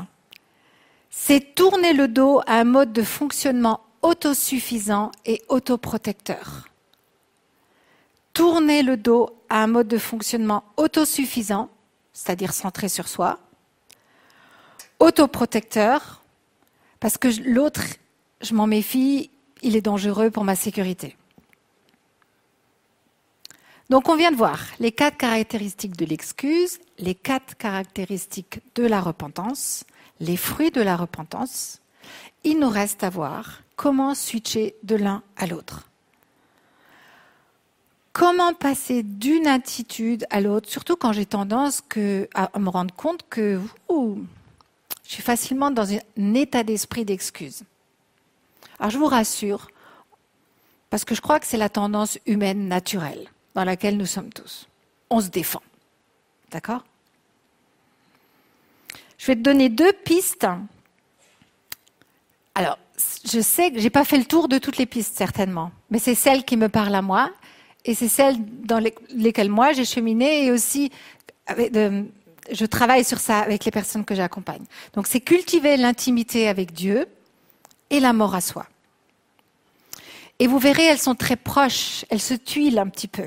[1.23, 6.67] c'est tourner le dos à un mode de fonctionnement autosuffisant et autoprotecteur.
[8.33, 11.69] Tourner le dos à un mode de fonctionnement autosuffisant,
[12.15, 13.39] c'est-à-dire centré sur soi,
[14.99, 16.23] autoprotecteur,
[17.01, 17.83] parce que l'autre,
[18.41, 19.31] je m'en méfie,
[19.61, 21.19] il est dangereux pour ma sécurité.
[23.91, 29.03] Donc on vient de voir les quatre caractéristiques de l'excuse, les quatre caractéristiques de la
[29.03, 29.85] repentance,
[30.21, 31.81] les fruits de la repentance.
[32.45, 35.87] Il nous reste à voir comment switcher de l'un à l'autre.
[38.13, 41.83] Comment passer d'une attitude à l'autre, surtout quand j'ai tendance
[42.35, 44.17] à me rendre compte que je
[45.05, 47.63] suis facilement dans un état d'esprit d'excuse.
[48.79, 49.69] Alors je vous rassure,
[50.91, 54.67] parce que je crois que c'est la tendance humaine naturelle dans laquelle nous sommes tous.
[55.09, 55.63] On se défend.
[56.51, 56.85] D'accord?
[59.21, 60.47] Je vais te donner deux pistes.
[62.55, 62.79] Alors,
[63.31, 65.99] je sais que je n'ai pas fait le tour de toutes les pistes, certainement, mais
[65.99, 67.31] c'est celle qui me parle à moi
[67.85, 70.91] et c'est celle dans lesquelles moi j'ai cheminé et aussi
[71.49, 74.65] je travaille sur ça avec les personnes que j'accompagne.
[74.95, 77.07] Donc, c'est cultiver l'intimité avec Dieu
[77.91, 78.65] et la mort à soi.
[80.39, 83.27] Et vous verrez, elles sont très proches, elles se tuilent un petit peu.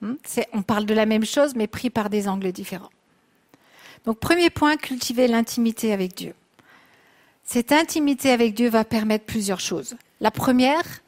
[0.00, 0.14] Hmm?
[0.52, 2.90] On parle de la même chose, mais pris par des angles différents.
[4.04, 6.34] Donc, premier point, cultiver l'intimité avec Dieu.
[7.44, 9.96] Cette intimité avec Dieu va permettre plusieurs choses.
[10.20, 11.02] La première,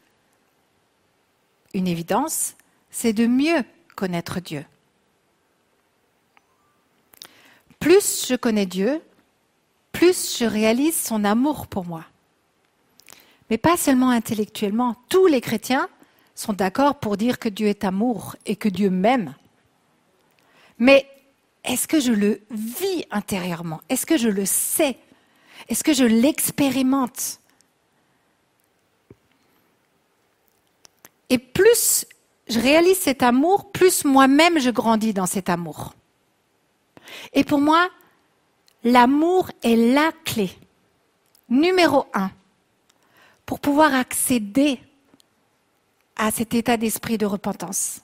[1.73, 2.55] une évidence,
[2.91, 3.63] c'est de mieux
[3.95, 4.65] connaître Dieu.
[7.79, 9.01] Plus je connais Dieu,
[9.91, 12.05] plus je réalise son amour pour moi.
[13.49, 14.95] Mais pas seulement intellectuellement.
[15.09, 15.87] Tous les chrétiens
[16.35, 19.35] sont d'accord pour dire que Dieu est amour et que Dieu m'aime.
[20.77, 21.07] Mais
[21.67, 23.81] est-ce que je le vis intérieurement?
[23.89, 24.97] Est-ce que je le sais?
[25.67, 27.39] Est-ce que je l'expérimente?
[31.29, 32.05] Et plus
[32.47, 35.93] je réalise cet amour, plus moi-même je grandis dans cet amour.
[37.33, 37.89] Et pour moi,
[38.85, 40.51] l'amour est la clé,
[41.49, 42.31] numéro un,
[43.45, 44.79] pour pouvoir accéder
[46.15, 47.99] à cet état d'esprit de repentance.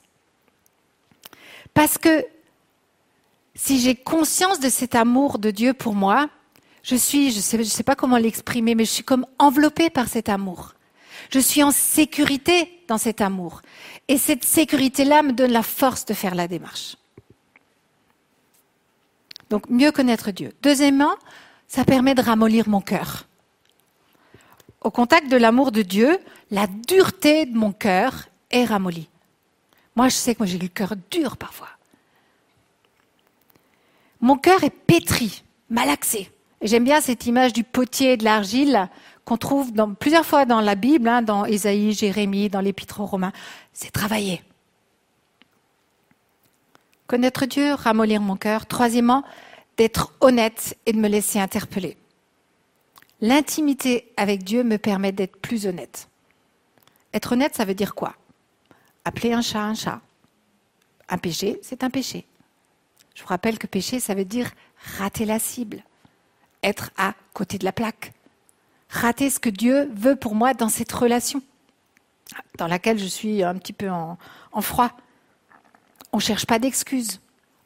[1.72, 2.26] Parce que
[3.54, 6.28] si j'ai conscience de cet amour de Dieu pour moi,
[6.82, 10.28] je suis, je sais, sais pas comment l'exprimer, mais je suis comme enveloppée par cet
[10.28, 10.74] amour.
[11.30, 13.62] Je suis en sécurité dans cet amour.
[14.08, 16.96] Et cette sécurité-là me donne la force de faire la démarche.
[19.50, 20.52] Donc mieux connaître Dieu.
[20.62, 21.14] Deuxièmement,
[21.68, 23.26] ça permet de ramollir mon cœur.
[24.82, 26.18] Au contact de l'amour de Dieu,
[26.50, 29.08] la dureté de mon cœur est ramollie.
[29.96, 31.68] Moi, je sais que j'ai le cœur dur parfois.
[34.24, 36.30] Mon cœur est pétri, malaxé.
[36.62, 38.88] J'aime bien cette image du potier et de l'argile
[39.26, 39.70] qu'on trouve
[40.00, 43.34] plusieurs fois dans la Bible, hein, dans Ésaïe, Jérémie, dans l'Épître aux Romains.
[43.74, 44.42] C'est travailler.
[47.06, 48.64] Connaître Dieu, ramollir mon cœur.
[48.64, 49.24] Troisièmement,
[49.76, 51.98] d'être honnête et de me laisser interpeller.
[53.20, 56.08] L'intimité avec Dieu me permet d'être plus honnête.
[57.12, 58.14] Être honnête, ça veut dire quoi?
[59.04, 60.00] Appeler un chat un chat.
[61.10, 62.24] Un péché, c'est un péché.
[63.14, 64.50] Je vous rappelle que péché, ça veut dire
[64.98, 65.82] rater la cible,
[66.62, 68.12] être à côté de la plaque,
[68.88, 71.42] rater ce que Dieu veut pour moi dans cette relation
[72.58, 74.16] dans laquelle je suis un petit peu en,
[74.60, 74.90] froid.
[76.12, 77.20] On ne cherche pas d'excuses,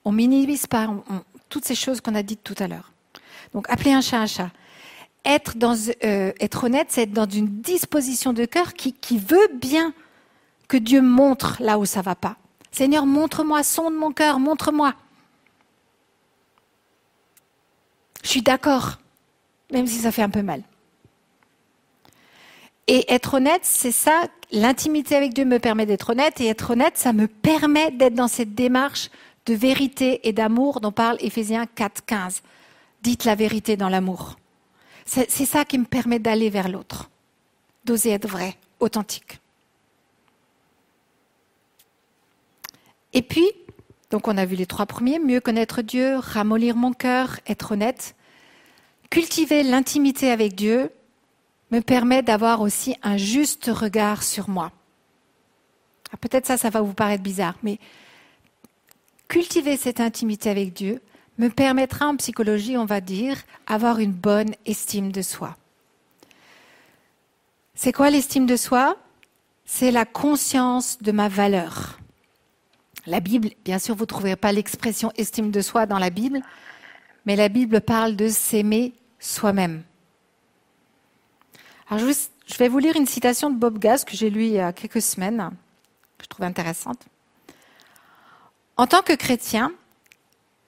[0.04, 0.88] on minimise pas
[1.48, 2.92] toutes ces choses qu'on a dites tout à l'heure.
[3.54, 4.50] Donc appeler un chat un chat.
[5.24, 5.54] Être,
[6.04, 9.92] euh, honnête, c'est être dans une disposition de cœur qui, qui veut bien
[10.68, 12.36] que Dieu montre là où ça va pas.
[12.70, 14.94] Seigneur, montre-moi, sonde mon cœur, montre-moi.
[18.22, 18.98] Je suis d'accord,
[19.72, 20.62] même si ça fait un peu mal.
[22.86, 26.96] Et être honnête, c'est ça, l'intimité avec Dieu me permet d'être honnête, et être honnête,
[26.96, 29.10] ça me permet d'être dans cette démarche
[29.46, 32.42] de vérité et d'amour dont parle Éphésiens 4, 15.
[33.02, 34.36] Dites la vérité dans l'amour.
[35.04, 37.08] C'est ça qui me permet d'aller vers l'autre,
[37.84, 39.40] d'oser être vrai, authentique.
[43.14, 43.50] Et puis,
[44.10, 48.14] donc on a vu les trois premiers, mieux connaître Dieu, ramollir mon cœur, être honnête.
[49.10, 50.90] Cultiver l'intimité avec Dieu
[51.70, 54.72] me permet d'avoir aussi un juste regard sur moi.
[56.12, 57.78] Ah, peut-être ça, ça va vous paraître bizarre, mais
[59.28, 61.02] cultiver cette intimité avec Dieu
[61.36, 63.36] me permettra en psychologie, on va dire,
[63.66, 65.56] avoir une bonne estime de soi.
[67.74, 68.96] C'est quoi l'estime de soi?
[69.66, 71.98] C'est la conscience de ma valeur.
[73.08, 76.42] La Bible, bien sûr, vous ne trouverez pas l'expression estime de soi dans la Bible,
[77.24, 79.82] mais la Bible parle de s'aimer soi-même.
[81.88, 84.60] Alors je, vais vous lire une citation de Bob Gass que j'ai lue il y
[84.60, 85.52] a quelques semaines,
[86.18, 87.06] que je trouve intéressante.
[88.76, 89.72] En tant que chrétien,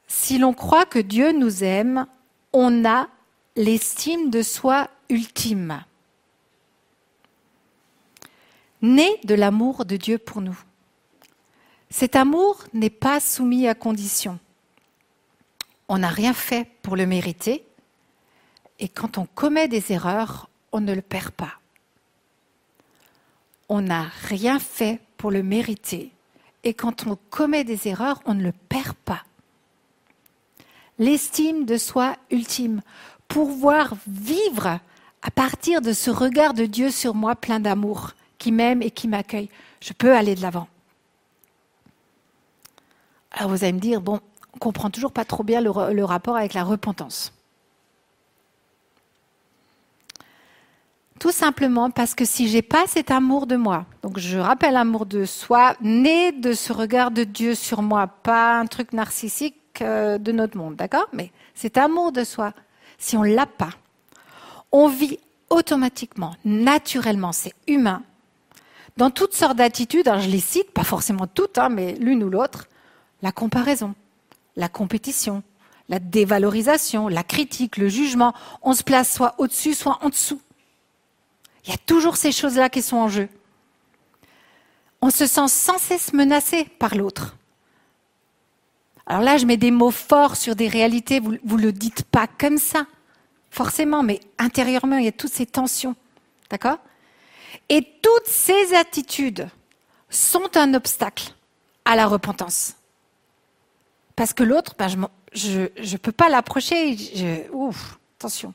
[0.09, 2.07] si l'on croit que Dieu nous aime,
[2.55, 3.09] on a
[3.55, 5.85] l'estime de soi ultime,
[8.81, 10.59] né de l'amour de Dieu pour nous.
[11.91, 14.39] Cet amour n'est pas soumis à condition.
[15.89, 17.65] On n'a rien fait pour le mériter,
[18.79, 21.55] et quand on commet des erreurs, on ne le perd pas.
[23.69, 26.13] On n'a rien fait pour le mériter,
[26.63, 29.25] et quand on commet des erreurs, on ne le perd pas.
[30.99, 32.83] L'estime de soi ultime,
[33.27, 34.79] pouvoir vivre
[35.23, 39.09] à partir de ce regard de Dieu sur moi plein d'amour, qui m'aime et qui
[39.09, 39.51] m'accueille,
[39.81, 40.69] je peux aller de l'avant.
[43.33, 44.21] Alors vous allez me dire, bon,
[44.55, 47.33] on comprend toujours pas trop bien le, rapport avec la repentance.
[51.19, 55.05] Tout simplement parce que si j'ai pas cet amour de moi, donc je rappelle l'amour
[55.05, 60.17] de soi, né de ce regard de Dieu sur moi, pas un truc narcissique euh,
[60.17, 61.09] de notre monde, d'accord?
[61.13, 62.55] Mais cet amour de soi,
[62.97, 63.71] si on l'a pas,
[64.73, 65.19] on vit
[65.51, 68.03] automatiquement, naturellement, c'est humain,
[68.97, 70.09] dans toutes sortes d'attitudes.
[70.09, 72.67] Alors je les cite, pas forcément toutes, hein, mais l'une ou l'autre
[73.23, 73.95] la comparaison,
[74.57, 75.43] la compétition,
[75.89, 78.33] la dévalorisation, la critique, le jugement.
[78.63, 80.41] On se place soit au-dessus, soit en dessous.
[81.65, 83.29] Il y a toujours ces choses-là qui sont en jeu.
[85.03, 87.37] On se sent sans cesse menacé par l'autre.
[89.07, 92.29] Alors là, je mets des mots forts sur des réalités, vous ne le dites pas
[92.29, 92.87] comme ça,
[93.51, 95.97] forcément, mais intérieurement, il y a toutes ces tensions.
[96.49, 96.79] D'accord?
[97.69, 99.49] Et toutes ces attitudes
[100.11, 101.33] sont un obstacle
[101.85, 102.75] à la repentance.
[104.21, 104.87] Parce que l'autre, ben,
[105.33, 107.49] je ne peux pas l'approcher.
[107.55, 108.53] Ouf, attention.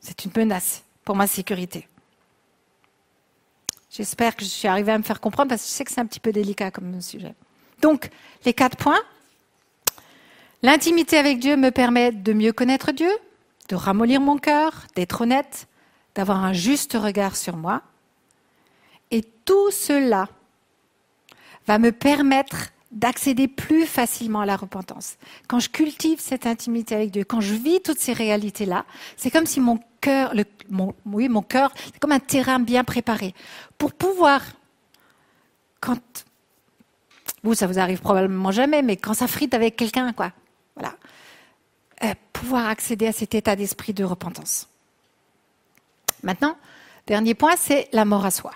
[0.00, 1.86] C'est une menace pour ma sécurité.
[3.90, 6.00] J'espère que je suis arrivée à me faire comprendre parce que je sais que c'est
[6.00, 7.34] un petit peu délicat comme sujet.
[7.82, 8.08] Donc,
[8.46, 9.02] les quatre points.
[10.62, 13.12] L'intimité avec Dieu me permet de mieux connaître Dieu,
[13.68, 15.68] de ramollir mon cœur, d'être honnête,
[16.14, 17.82] d'avoir un juste regard sur moi.
[19.10, 20.26] Et tout cela
[21.66, 25.16] va me permettre d'accéder plus facilement à la repentance.
[25.48, 28.84] Quand je cultive cette intimité avec Dieu, quand je vis toutes ces réalités-là,
[29.16, 30.34] c'est comme si mon cœur,
[31.06, 33.34] oui, mon cœur, c'est comme un terrain bien préparé
[33.78, 34.42] pour pouvoir,
[35.80, 35.98] quand
[37.42, 40.32] vous, ça vous arrive probablement jamais, mais quand ça frite avec quelqu'un, quoi,
[40.76, 40.94] voilà,
[42.04, 44.68] euh, pouvoir accéder à cet état d'esprit de repentance.
[46.22, 46.56] Maintenant,
[47.06, 48.52] dernier point, c'est la mort à soi.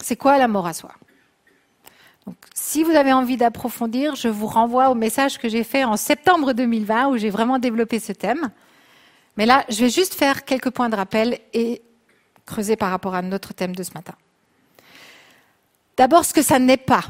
[0.00, 0.92] C'est quoi la mort à soi?
[2.54, 6.52] Si vous avez envie d'approfondir, je vous renvoie au message que j'ai fait en septembre
[6.52, 8.50] 2020 où j'ai vraiment développé ce thème.
[9.36, 11.82] Mais là, je vais juste faire quelques points de rappel et
[12.46, 14.14] creuser par rapport à notre thème de ce matin.
[15.96, 17.04] D'abord, ce que ça n'est pas.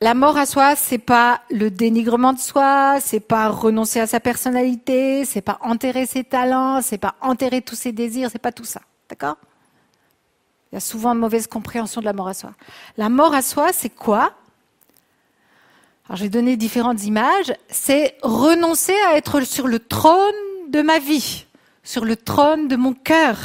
[0.00, 4.20] la mort à soi, c'est pas le dénigrement de soi, c'est pas renoncer à sa
[4.20, 8.64] personnalité, c'est pas enterrer ses talents, c'est pas enterrer tous ses désirs, c'est pas tout
[8.64, 8.80] ça.
[9.08, 9.36] D'accord?
[10.70, 12.52] Il y a souvent une mauvaise compréhension de la mort à soi.
[12.96, 14.34] La mort à soi, c'est quoi?
[16.06, 17.52] Alors, je vais donner différentes images.
[17.68, 20.34] C'est renoncer à être sur le trône
[20.68, 21.46] de ma vie,
[21.82, 23.38] sur le trône de mon cœur.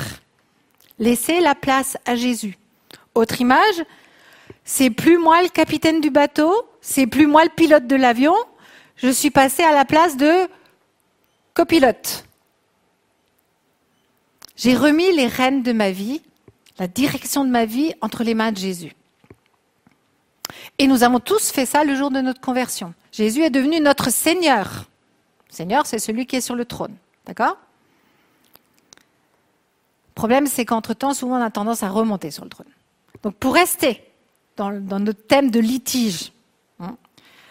[1.00, 2.58] Laisser la place à Jésus.
[3.16, 3.84] Autre image,
[4.64, 8.36] c'est plus moi le capitaine du bateau, c'est plus moi le pilote de l'avion,
[8.96, 10.48] je suis passé à la place de
[11.54, 12.26] copilote.
[14.56, 16.22] J'ai remis les rênes de ma vie,
[16.82, 18.96] la direction de ma vie entre les mains de Jésus.
[20.80, 22.96] Et nous avons tous fait ça le jour de notre conversion.
[23.12, 24.90] Jésus est devenu notre Seigneur.
[25.48, 26.96] Seigneur, c'est celui qui est sur le trône.
[27.28, 27.56] D'accord?
[30.08, 32.72] Le problème, c'est qu'entre-temps, souvent, on a tendance à remonter sur le trône.
[33.22, 34.04] Donc, pour rester
[34.58, 36.32] dans, notre thème de litige
[36.80, 36.98] hein,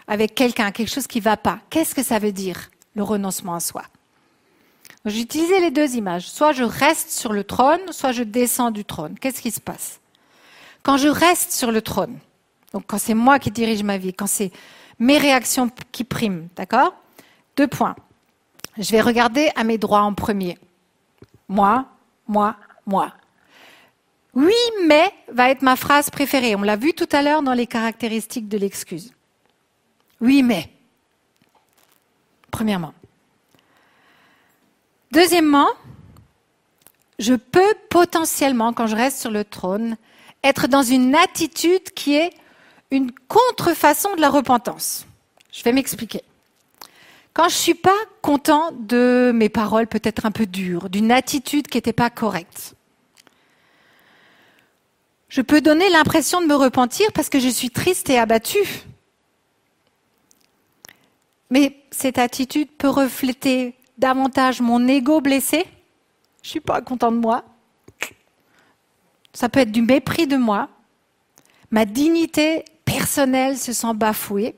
[0.09, 1.61] avec quelqu'un, quelque chose qui ne va pas.
[1.70, 3.85] Qu'est-ce que ça veut dire, le renoncement à soi?
[5.07, 6.29] J'ai utilisé les deux images.
[6.29, 9.19] Soit je reste sur le trône, soit je descends du trône.
[9.19, 10.01] Qu'est-ce qui se passe?
[10.83, 12.19] Quand je reste sur le trône,
[12.73, 14.51] donc quand c'est moi qui dirige ma vie, quand c'est
[14.99, 16.95] mes réactions qui priment, d'accord?
[17.57, 17.97] Deux points.
[18.79, 20.59] Je vais regarder à mes droits en premier.
[21.49, 21.87] Moi,
[22.29, 22.57] moi,
[22.87, 23.13] moi.
[24.35, 24.55] Oui,
[24.87, 26.55] mais va être ma phrase préférée.
[26.55, 29.13] On l'a vu tout à l'heure dans les caractéristiques de l'excuse.
[30.21, 30.71] Oui, mais.
[32.51, 32.95] Premièrement.
[35.12, 35.69] Deuxièmement,
[37.19, 39.97] je peux potentiellement, quand je reste sur le trône,
[40.45, 42.31] être dans une attitude qui est
[42.91, 45.07] une contrefaçon de la repentance.
[45.53, 46.23] Je vais m'expliquer.
[47.35, 51.69] Quand je ne suis pas content de mes paroles peut-être un peu dures, d'une attitude
[51.69, 52.74] qui n'était pas correcte,
[55.28, 58.85] je peux donner l'impression de me repentir parce que je suis triste et abattue.
[61.51, 65.65] Mais cette attitude peut refléter davantage mon ego blessé.
[66.43, 67.45] Je suis pas content de moi.
[69.33, 70.69] Ça peut être du mépris de moi.
[71.71, 74.57] Ma dignité personnelle se sent bafouée.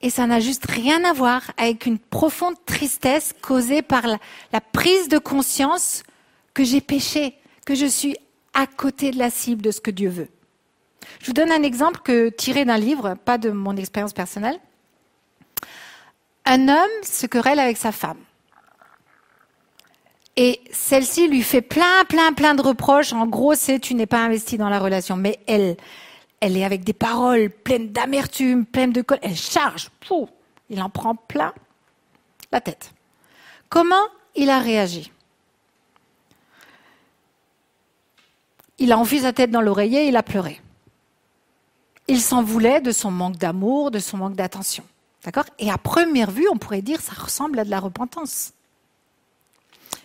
[0.00, 4.18] Et ça n'a juste rien à voir avec une profonde tristesse causée par la,
[4.52, 6.04] la prise de conscience
[6.54, 7.34] que j'ai péché,
[7.64, 8.16] que je suis
[8.54, 10.28] à côté de la cible de ce que Dieu veut.
[11.20, 14.58] Je vous donne un exemple que tiré d'un livre, pas de mon expérience personnelle.
[16.46, 18.18] Un homme se querelle avec sa femme.
[20.36, 23.12] Et celle-ci lui fait plein, plein, plein de reproches.
[23.12, 25.16] En gros, c'est tu n'es pas investi dans la relation.
[25.16, 25.76] Mais elle,
[26.40, 29.24] elle est avec des paroles pleines d'amertume, pleines de colère.
[29.24, 29.90] Elle charge.
[30.70, 31.52] il en prend plein
[32.52, 32.92] la tête.
[33.68, 33.94] Comment
[34.36, 35.10] il a réagi?
[38.78, 40.60] Il a enfoui sa tête dans l'oreiller il a pleuré.
[42.08, 44.84] Il s'en voulait de son manque d'amour, de son manque d'attention.
[45.26, 45.44] D'accord?
[45.58, 48.52] Et à première vue, on pourrait dire ça ressemble à de la repentance.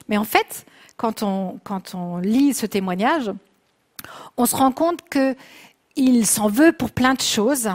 [0.09, 0.65] Mais en fait,
[0.97, 3.31] quand on, quand on lit ce témoignage,
[4.35, 7.69] on se rend compte qu'il s'en veut pour plein de choses.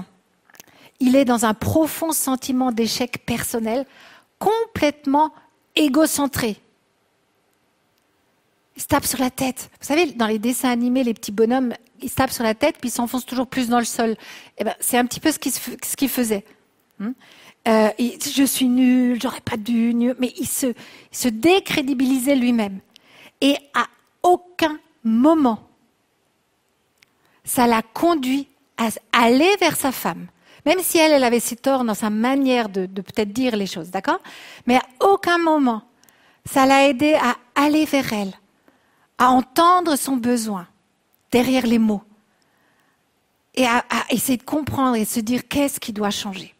[0.98, 3.86] Il est dans un profond sentiment d'échec personnel,
[4.40, 5.32] complètement
[5.76, 6.56] égocentré.
[8.74, 9.70] Il se tape sur la tête.
[9.80, 12.78] Vous savez, dans les dessins animés, les petits bonhommes, ils se tapent sur la tête
[12.80, 14.16] puis ils s'enfoncent toujours plus dans le sol.
[14.58, 16.44] Eh ben, c'est un petit peu ce qu'il ce faisait.
[16.98, 17.12] Hmm
[17.68, 20.74] euh, je suis nul, j'aurais pas dû, mais il se, il
[21.10, 22.78] se décrédibilisait lui-même.
[23.40, 23.86] Et à
[24.22, 25.58] aucun moment,
[27.44, 30.28] ça l'a conduit à aller vers sa femme.
[30.64, 33.90] Même si elle, avait ses torts dans sa manière de, de peut-être dire les choses,
[33.90, 34.20] d'accord?
[34.66, 35.82] Mais à aucun moment,
[36.44, 38.32] ça l'a aidé à aller vers elle,
[39.18, 40.68] à entendre son besoin
[41.32, 42.02] derrière les mots
[43.54, 46.54] et à, essayer de comprendre et se dire qu'est-ce qui doit changer.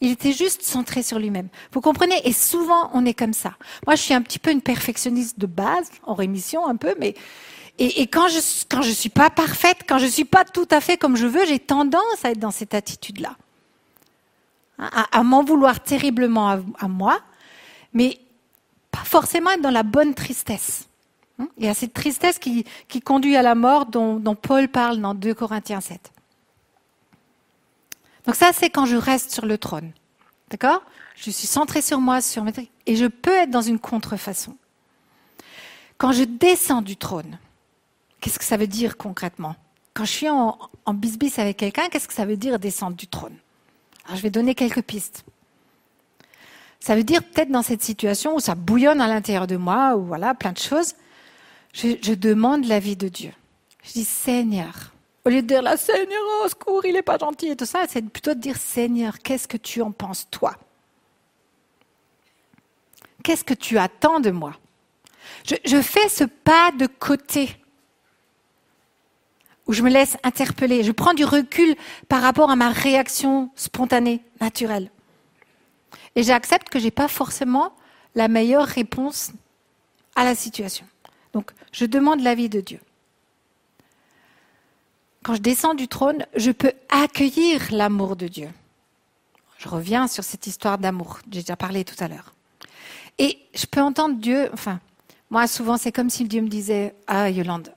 [0.00, 1.48] Il était juste centré sur lui-même.
[1.72, 2.20] Vous comprenez?
[2.24, 3.54] Et souvent, on est comme ça.
[3.86, 7.14] Moi, je suis un petit peu une perfectionniste de base, en rémission un peu, mais
[7.80, 10.96] et, quand je quand je suis pas parfaite, quand je suis pas tout à fait
[10.96, 13.36] comme je veux, j'ai tendance à être dans cette attitude-là,
[14.78, 17.20] à, m'en vouloir terriblement à, à moi,
[17.92, 18.18] mais
[18.90, 20.88] pas forcément être dans la bonne tristesse.
[21.38, 21.48] Hein?
[21.56, 22.64] Il y a cette tristesse qui,
[23.04, 26.12] conduit à la mort dont, Paul parle dans 2 Corinthiens 7.
[28.28, 29.90] Donc ça, c'est quand je reste sur le trône.
[30.50, 30.82] D'accord?
[31.16, 32.52] Je suis centré sur moi, sur mes
[32.84, 34.54] et je peux être dans une contrefaçon.
[35.96, 37.38] Quand je descends du trône,
[38.20, 39.56] qu'est-ce que ça veut dire concrètement?
[39.94, 43.06] Quand je suis en, en bisbis avec quelqu'un, qu'est-ce que ça veut dire descendre du
[43.06, 43.34] trône?
[44.04, 45.24] Alors, je vais donner quelques pistes.
[46.80, 50.04] Ça veut dire peut-être dans cette situation où ça bouillonne à l'intérieur de moi, ou
[50.04, 50.96] voilà, plein de choses,
[51.72, 53.32] je, demande l'avis de Dieu.
[53.84, 54.92] Je dis, Seigneur,
[55.28, 57.84] Au lieu de dire, la Seigneur, au secours, il n'est pas gentil et tout ça,
[57.86, 60.56] c'est plutôt de dire, Seigneur, qu'est-ce que tu en penses, toi?
[63.22, 64.54] Qu'est-ce que tu attends de moi?
[65.44, 67.58] Je, je fais ce pas de côté
[69.66, 70.82] où je me laisse interpeller.
[70.82, 71.76] Je prends du recul
[72.08, 74.90] par rapport à ma réaction spontanée, naturelle.
[76.16, 77.74] Et j'accepte que je n'ai pas forcément
[78.14, 79.32] la meilleure réponse
[80.16, 80.86] à la situation.
[81.34, 82.80] Donc, je demande l'avis de Dieu.
[85.22, 88.48] Quand je descends du trône, je peux accueillir l'amour de Dieu.
[89.58, 92.32] Je reviens sur cette histoire d'amour, j'ai déjà parlé tout à l'heure.
[93.18, 94.80] Et je peux entendre Dieu, enfin,
[95.30, 97.74] moi souvent c'est comme si Dieu me disait, ah Yolande,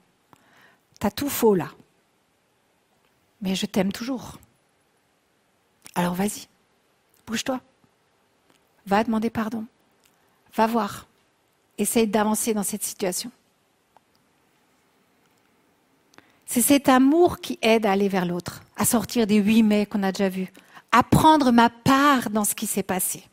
[1.00, 1.70] t'as tout faux là,
[3.42, 4.38] mais je t'aime toujours.
[5.96, 6.48] Alors vas-y,
[7.26, 7.60] bouge-toi,
[8.86, 9.66] va demander pardon,
[10.56, 11.08] va voir,
[11.80, 13.32] essaye d'avancer dans cette situation.
[16.54, 20.04] C'est cet amour qui aide à aller vers l'autre, à sortir des huit mai qu'on
[20.04, 20.52] a déjà vus,
[20.92, 23.24] à prendre ma part dans ce qui s'est passé.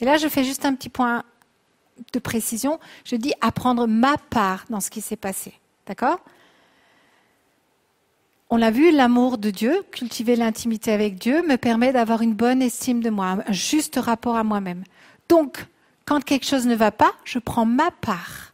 [0.00, 1.24] Et là, je fais juste un petit point
[2.10, 2.80] de précision.
[3.04, 5.52] Je dis à prendre ma part dans ce qui s'est passé.
[5.86, 6.20] D'accord?
[8.48, 12.62] On l'a vu, l'amour de Dieu, cultiver l'intimité avec Dieu, me permet d'avoir une bonne
[12.62, 14.84] estime de moi, un juste rapport à moi-même.
[15.28, 15.66] Donc,
[16.06, 18.47] quand quelque chose ne va pas, je prends ma part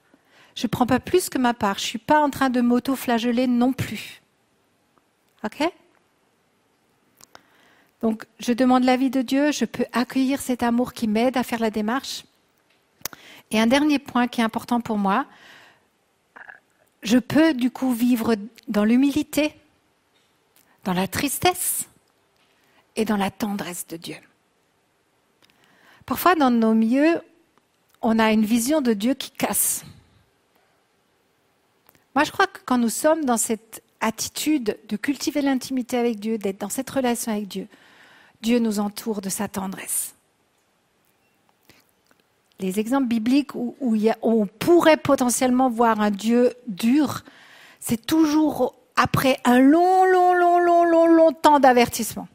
[0.55, 1.79] je ne prends pas plus que ma part.
[1.79, 4.23] Je ne suis pas en train de m'auto-flageller non plus.
[5.43, 5.63] OK?
[8.01, 9.51] Donc, je demande l'avis de Dieu.
[9.51, 12.25] Je peux accueillir cet amour qui m'aide à faire la démarche.
[13.51, 15.27] Et un dernier point qui est important pour moi,
[17.03, 18.37] je peux du coup vivre
[18.69, 19.55] dans l'humilité,
[20.85, 21.87] dans la tristesse
[22.97, 24.17] et dans la tendresse de Dieu.
[26.07, 27.21] Parfois, dans nos milieux,
[28.03, 29.85] on a une vision de Dieu qui casse.
[32.15, 36.39] Moi, je crois que quand nous sommes dans cette attitude de cultiver l'intimité avec Dieu,
[36.39, 37.67] d'être dans cette relation avec Dieu,
[38.41, 40.15] Dieu nous entoure de sa tendresse.
[42.61, 43.75] Les exemples bibliques où,
[44.23, 47.25] on pourrait potentiellement voir un Dieu dur,
[47.81, 52.29] c'est toujours après un long, long, long, long, long, long temps d'avertissement.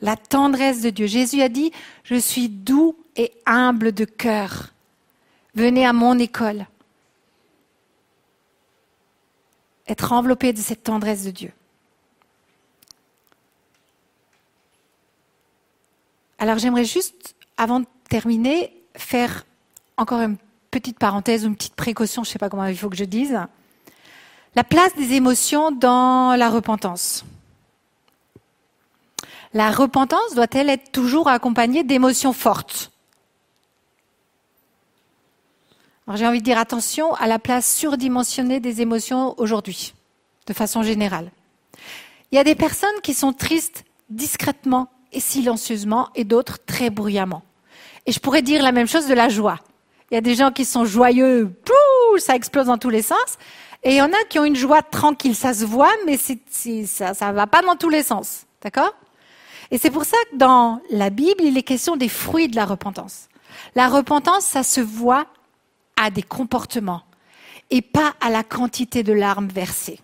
[0.00, 1.06] La tendresse de Dieu.
[1.06, 1.72] Jésus a dit,
[2.04, 4.72] je suis doux et humble de cœur.
[5.54, 6.66] Venez à mon école.
[9.88, 11.52] Être enveloppé de cette tendresse de Dieu.
[16.38, 19.44] Alors j'aimerais juste, avant de terminer, faire
[19.96, 20.36] encore une
[20.70, 23.38] petite parenthèse une petite précaution, je ne sais pas comment il faut que je dise.
[24.54, 27.24] La place des émotions dans la repentance.
[29.54, 32.92] La repentance doit-elle être toujours accompagnée d'émotions fortes?
[36.16, 39.94] J'ai envie de dire attention à la place surdimensionnée des émotions aujourd'hui,
[40.46, 41.30] de façon générale.
[42.30, 47.42] Il y a des personnes qui sont tristes discrètement et silencieusement et d'autres très bruyamment.
[48.06, 49.60] Et je pourrais dire la même chose de la joie.
[50.10, 51.54] Il y a des gens qui sont joyeux,
[52.18, 53.38] ça explose dans tous les sens.
[53.82, 56.32] Et il y en a qui ont une joie tranquille, ça se voit, mais ça
[56.32, 58.46] ne va pas dans tous les sens.
[58.62, 58.94] D'accord?
[59.70, 62.64] Et c'est pour ça que dans la Bible, il est question des fruits de la
[62.64, 63.28] repentance.
[63.74, 65.26] La repentance, ça se voit
[65.98, 67.02] à des comportements
[67.70, 70.00] et pas à la quantité de larmes versées.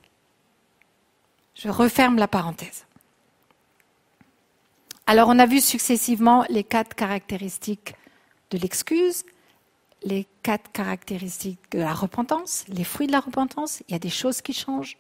[1.55, 2.85] Je referme la parenthèse.
[5.07, 7.95] Alors on a vu successivement les quatre caractéristiques
[8.51, 9.25] de l'excuse,
[10.03, 14.11] les quatre caractéristiques de la repentance, les fruits de la repentance, il y a des
[14.11, 14.97] choses qui changent.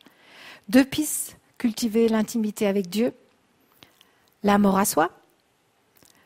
[0.69, 3.12] Deux pistes, cultiver l'intimité avec Dieu,
[4.43, 5.11] l'amour à soi.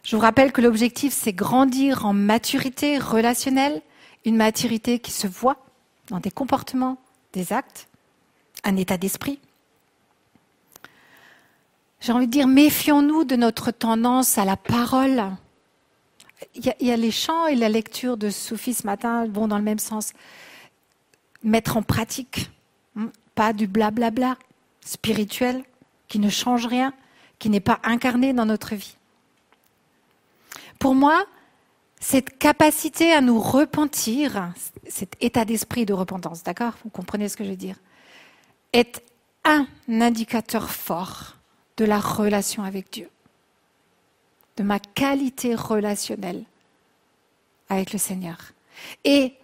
[0.04, 3.82] Je vous rappelle que l'objectif, c'est grandir en maturité relationnelle,
[4.28, 5.56] une maturité qui se voit
[6.08, 6.98] dans des comportements,
[7.32, 7.88] des actes,
[8.62, 9.40] un état d'esprit.
[12.00, 15.24] J'ai envie de dire, méfions-nous de notre tendance à la parole.
[16.54, 19.64] Il y, a, les chants et la lecture de Sophie ce matin vont dans le
[19.64, 20.12] même sens.
[21.42, 22.50] Mettre en pratique,
[22.96, 24.36] hein, pas du blablabla
[24.84, 25.64] spirituel
[26.06, 26.92] qui ne change rien,
[27.38, 28.96] qui n'est pas incarné dans notre vie.
[30.78, 31.24] Pour moi,
[32.00, 34.52] cette capacité à nous repentir,
[34.88, 36.74] cet état d'esprit de repentance, d'accord?
[36.84, 37.76] Vous comprenez ce que je veux dire?
[38.72, 39.02] Est
[39.44, 41.36] un indicateur fort
[41.76, 43.08] de la relation avec Dieu,
[44.56, 46.44] de ma qualité relationnelle
[47.68, 48.36] avec le Seigneur.
[49.04, 49.34] Et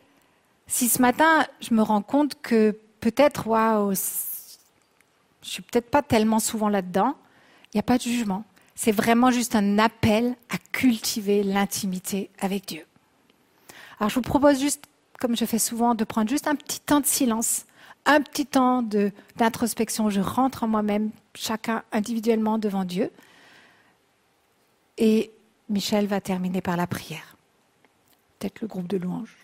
[0.66, 6.38] si ce matin, je me rends compte que peut-être, waouh, je suis peut-être pas tellement
[6.38, 7.16] souvent là-dedans,
[7.72, 8.44] il n'y a pas de jugement
[8.74, 12.84] c'est vraiment juste un appel à cultiver l'intimité avec Dieu.
[13.98, 14.84] Alors je vous propose juste,
[15.20, 17.66] comme je fais souvent, de prendre juste un petit temps de silence,
[18.04, 18.82] un petit temps
[19.36, 20.10] d'introspection.
[20.10, 23.10] Je rentre en moi-même, chacun individuellement devant Dieu.
[24.98, 25.30] Et
[25.68, 27.36] Michel va terminer par la prière.
[28.38, 29.36] Peut-être le groupe de louanges.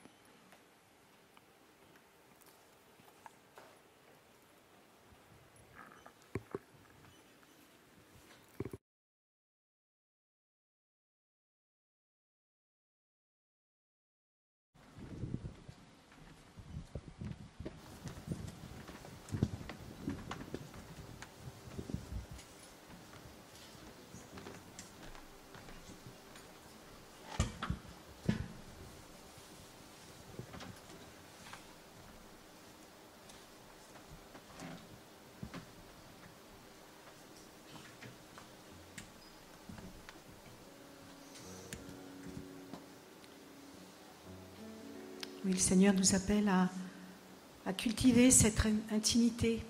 [45.43, 49.63] Oui, le Seigneur nous appelle à, cultiver cette in- intimité,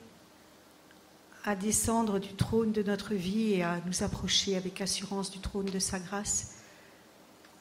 [1.44, 5.66] à descendre du trône de notre vie et à nous approcher avec assurance du trône
[5.66, 6.58] de sa grâce,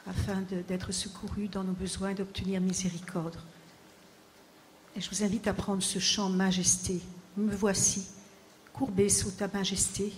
[0.05, 3.35] afin d'être secourus dans nos besoins et d'obtenir miséricorde.
[4.95, 7.01] Et je vous invite à prendre ce chant Majesté.
[7.35, 8.05] Me voici,
[8.73, 10.13] courbé sous ta majesté,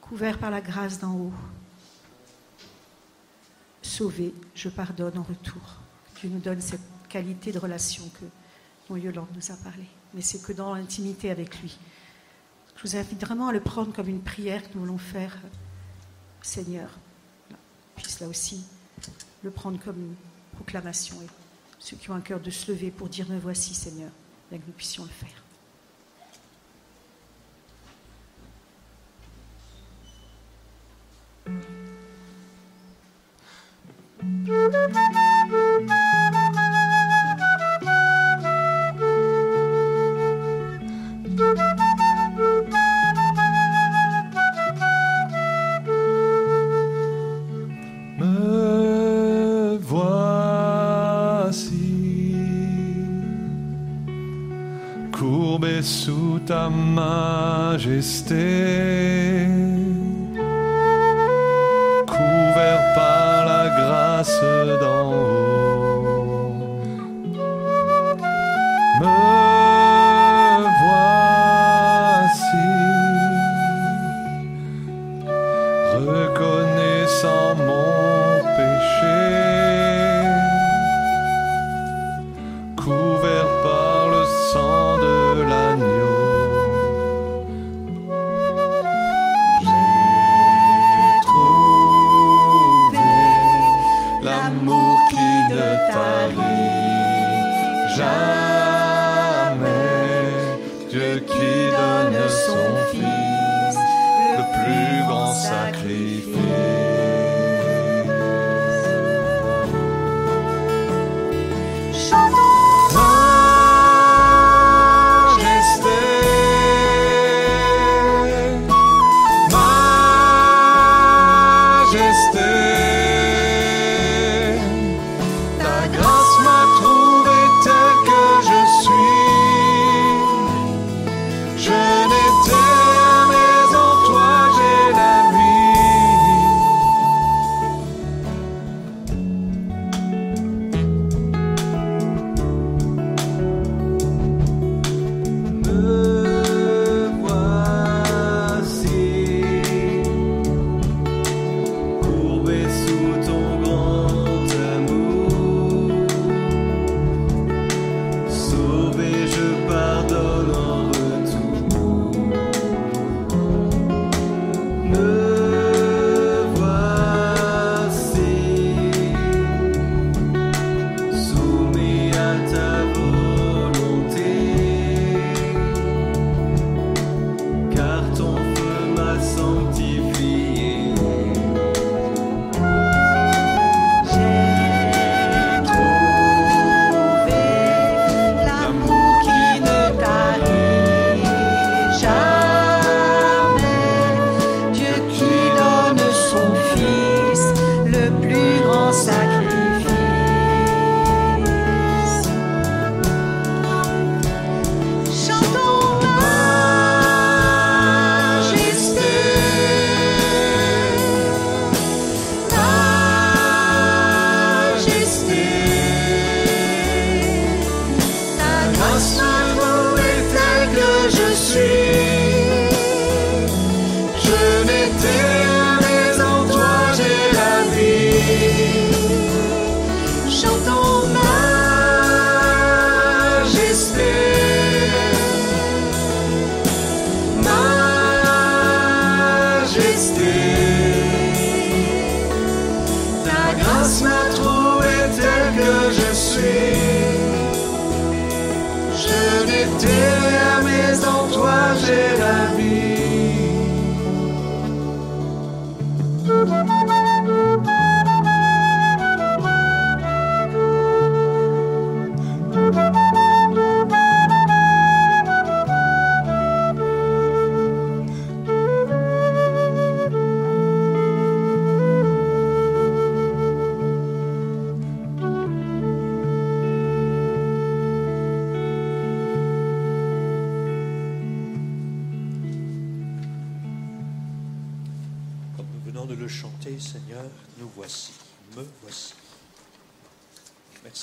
[0.00, 1.32] couvert par la grâce d'en haut.
[3.82, 5.80] Sauvé, je pardonne en retour.
[6.24, 8.24] Nous donne cette qualité de relation que
[8.88, 9.84] dont Yolande nous a parlé.
[10.14, 11.78] Mais c'est que dans l'intimité avec lui.
[12.76, 15.36] Je vous invite vraiment à le prendre comme une prière que nous voulons faire,
[16.42, 16.90] Seigneur.
[17.96, 18.64] Puisse là aussi
[19.42, 20.14] le prendre comme une
[20.54, 21.16] proclamation.
[21.22, 21.26] Et
[21.78, 24.10] ceux qui ont un cœur de se lever pour dire Me voici, Seigneur,
[24.50, 25.45] bien que nous puissions le faire.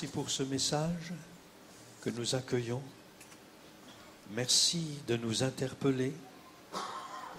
[0.03, 1.13] Merci pour ce message
[2.01, 2.81] que nous accueillons.
[4.35, 6.11] Merci de nous interpeller.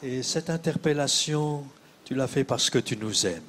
[0.03, 1.67] Et cette interpellation,
[2.07, 3.43] tu l'as fait parce que tu nous aimes.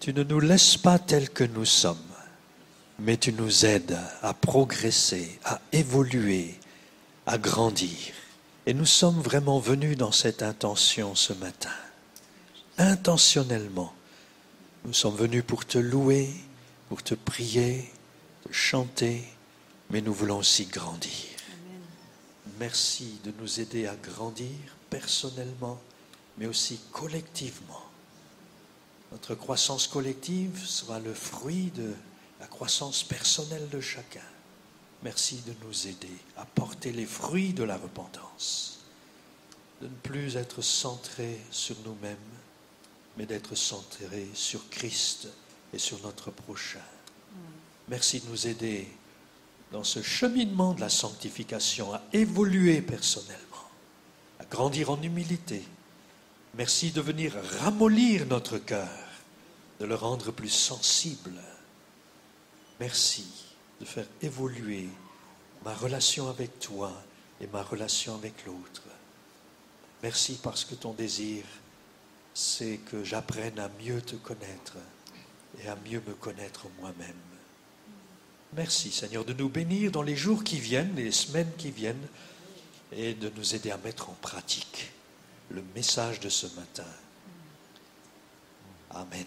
[0.00, 1.96] Tu ne nous laisses pas tels que nous sommes,
[2.98, 6.58] mais tu nous aides à progresser, à évoluer,
[7.24, 8.14] à grandir.
[8.66, 11.70] Et nous sommes vraiment venus dans cette intention ce matin.
[12.78, 13.92] Intentionnellement.
[14.84, 16.30] Nous sommes venus pour te louer,
[16.88, 17.92] pour te prier,
[18.50, 19.24] chanter,
[19.90, 21.10] mais nous voulons aussi grandir.
[22.58, 24.48] Merci de nous aider à grandir
[24.90, 25.80] personnellement,
[26.36, 27.84] mais aussi collectivement.
[29.12, 31.94] Notre croissance collective sera le fruit de
[32.40, 34.20] la croissance personnelle de chacun.
[35.02, 38.80] Merci de nous aider à porter les fruits de la repentance,
[39.80, 42.16] de ne plus être centré sur nous-mêmes,
[43.16, 45.28] mais d'être centré sur Christ
[45.72, 46.80] et sur notre prochain.
[47.88, 48.86] Merci de nous aider
[49.72, 53.68] dans ce cheminement de la sanctification à évoluer personnellement,
[54.38, 55.62] à grandir en humilité.
[56.54, 58.88] Merci de venir ramollir notre cœur,
[59.80, 61.40] de le rendre plus sensible.
[62.80, 63.26] Merci
[63.80, 64.88] de faire évoluer
[65.64, 66.92] ma relation avec toi
[67.40, 68.82] et ma relation avec l'autre.
[70.02, 71.44] Merci parce que ton désir,
[72.34, 74.76] c'est que j'apprenne à mieux te connaître
[75.62, 77.27] et à mieux me connaître moi-même.
[78.54, 82.06] Merci Seigneur de nous bénir dans les jours qui viennent, les semaines qui viennent,
[82.92, 84.90] et de nous aider à mettre en pratique
[85.50, 86.84] le message de ce matin.
[88.90, 89.26] Amen.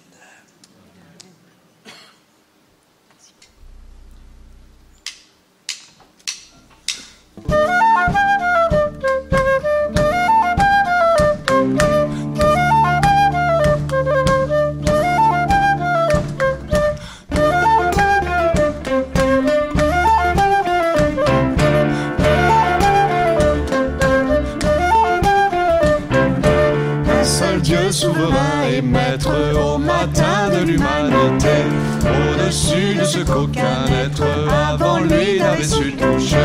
[29.27, 31.57] Au matin de l'humanité,
[32.03, 36.37] au-dessus de ce qu'aucun être avant lui n'avait su toucher.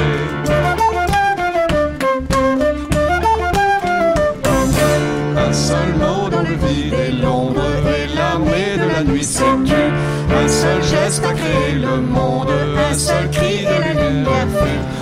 [5.37, 9.75] Un seul mot dans le vide et l'ombre et l'armée de la nuit s'est tue.
[10.45, 12.51] Un seul geste a créé le monde,
[12.91, 14.96] un seul cri de lumière fut.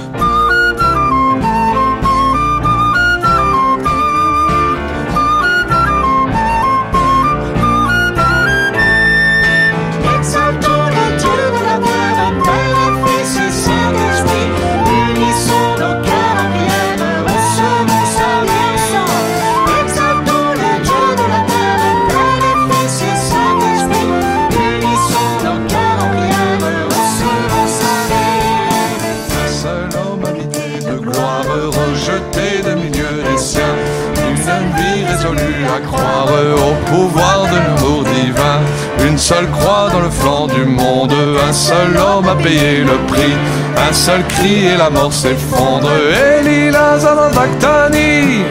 [41.85, 43.35] Un seul homme a payé le prix.
[43.77, 45.91] Un seul cri et la mort s'effondre.
[46.39, 48.45] Eli Lazare Bactani.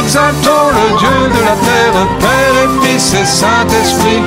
[0.00, 4.22] Exaltons le Dieu de la terre, Père et Fils et Saint-Esprit.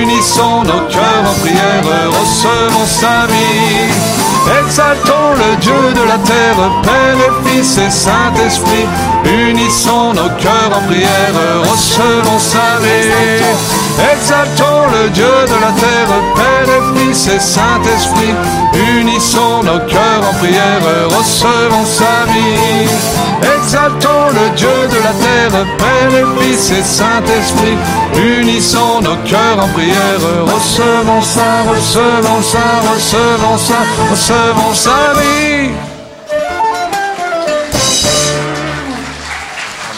[0.00, 4.19] Unissons nos cœurs en prière, recevons sa vie.
[4.62, 8.86] Exaltons le Dieu de la terre, Père et Fils et Saint-Esprit.
[9.24, 11.34] Unissons nos cœurs en prière,
[11.70, 13.42] recevons sa vie.
[14.12, 18.34] Exaltons le Dieu de la terre, Père et Fils et Saint-Esprit.
[18.98, 20.80] Unissons nos cœurs en prière,
[21.16, 23.19] recevons sa vie.
[23.42, 27.76] Exaltons le Dieu de la terre, Père et Fils et Saint-Esprit.
[28.16, 33.78] Unissons nos cœurs en prière, recevons ça, recevons ça, recevons ça,
[34.10, 35.70] recevons sa vie.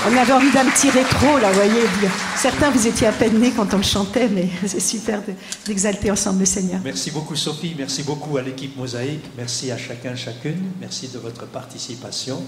[0.05, 1.85] On avait envie d'un petit rétro, là, vous voyez.
[2.37, 5.33] Certains, vous étiez à peine nés quand on le chantait, mais c'est super de-
[5.65, 6.81] d'exalter ensemble le Seigneur.
[6.85, 11.47] Merci beaucoup Sophie, merci beaucoup à l'équipe Mosaïque, merci à chacun, chacune, merci de votre
[11.47, 12.43] participation.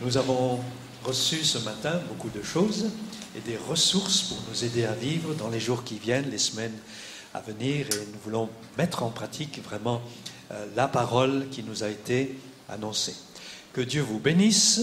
[0.00, 0.60] Nous avons
[1.04, 2.90] reçu ce matin beaucoup de choses
[3.34, 6.76] et des ressources pour nous aider à vivre dans les jours qui viennent, les semaines
[7.32, 10.02] à venir, et nous voulons mettre en pratique vraiment
[10.52, 12.36] euh, la parole qui nous a été
[12.68, 13.14] annoncée.
[13.72, 14.82] Que Dieu vous bénisse,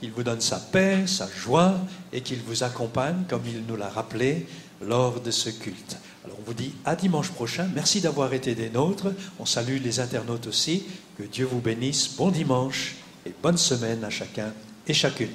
[0.00, 1.78] qu'il vous donne sa paix, sa joie
[2.14, 4.46] et qu'il vous accompagne comme il nous l'a rappelé
[4.80, 5.98] lors de ce culte.
[6.24, 7.68] Alors on vous dit à dimanche prochain.
[7.74, 9.08] Merci d'avoir été des nôtres.
[9.38, 10.84] On salue les internautes aussi.
[11.18, 12.08] Que Dieu vous bénisse.
[12.16, 12.96] Bon dimanche
[13.26, 14.52] et bonne semaine à chacun
[14.86, 15.30] et chacune.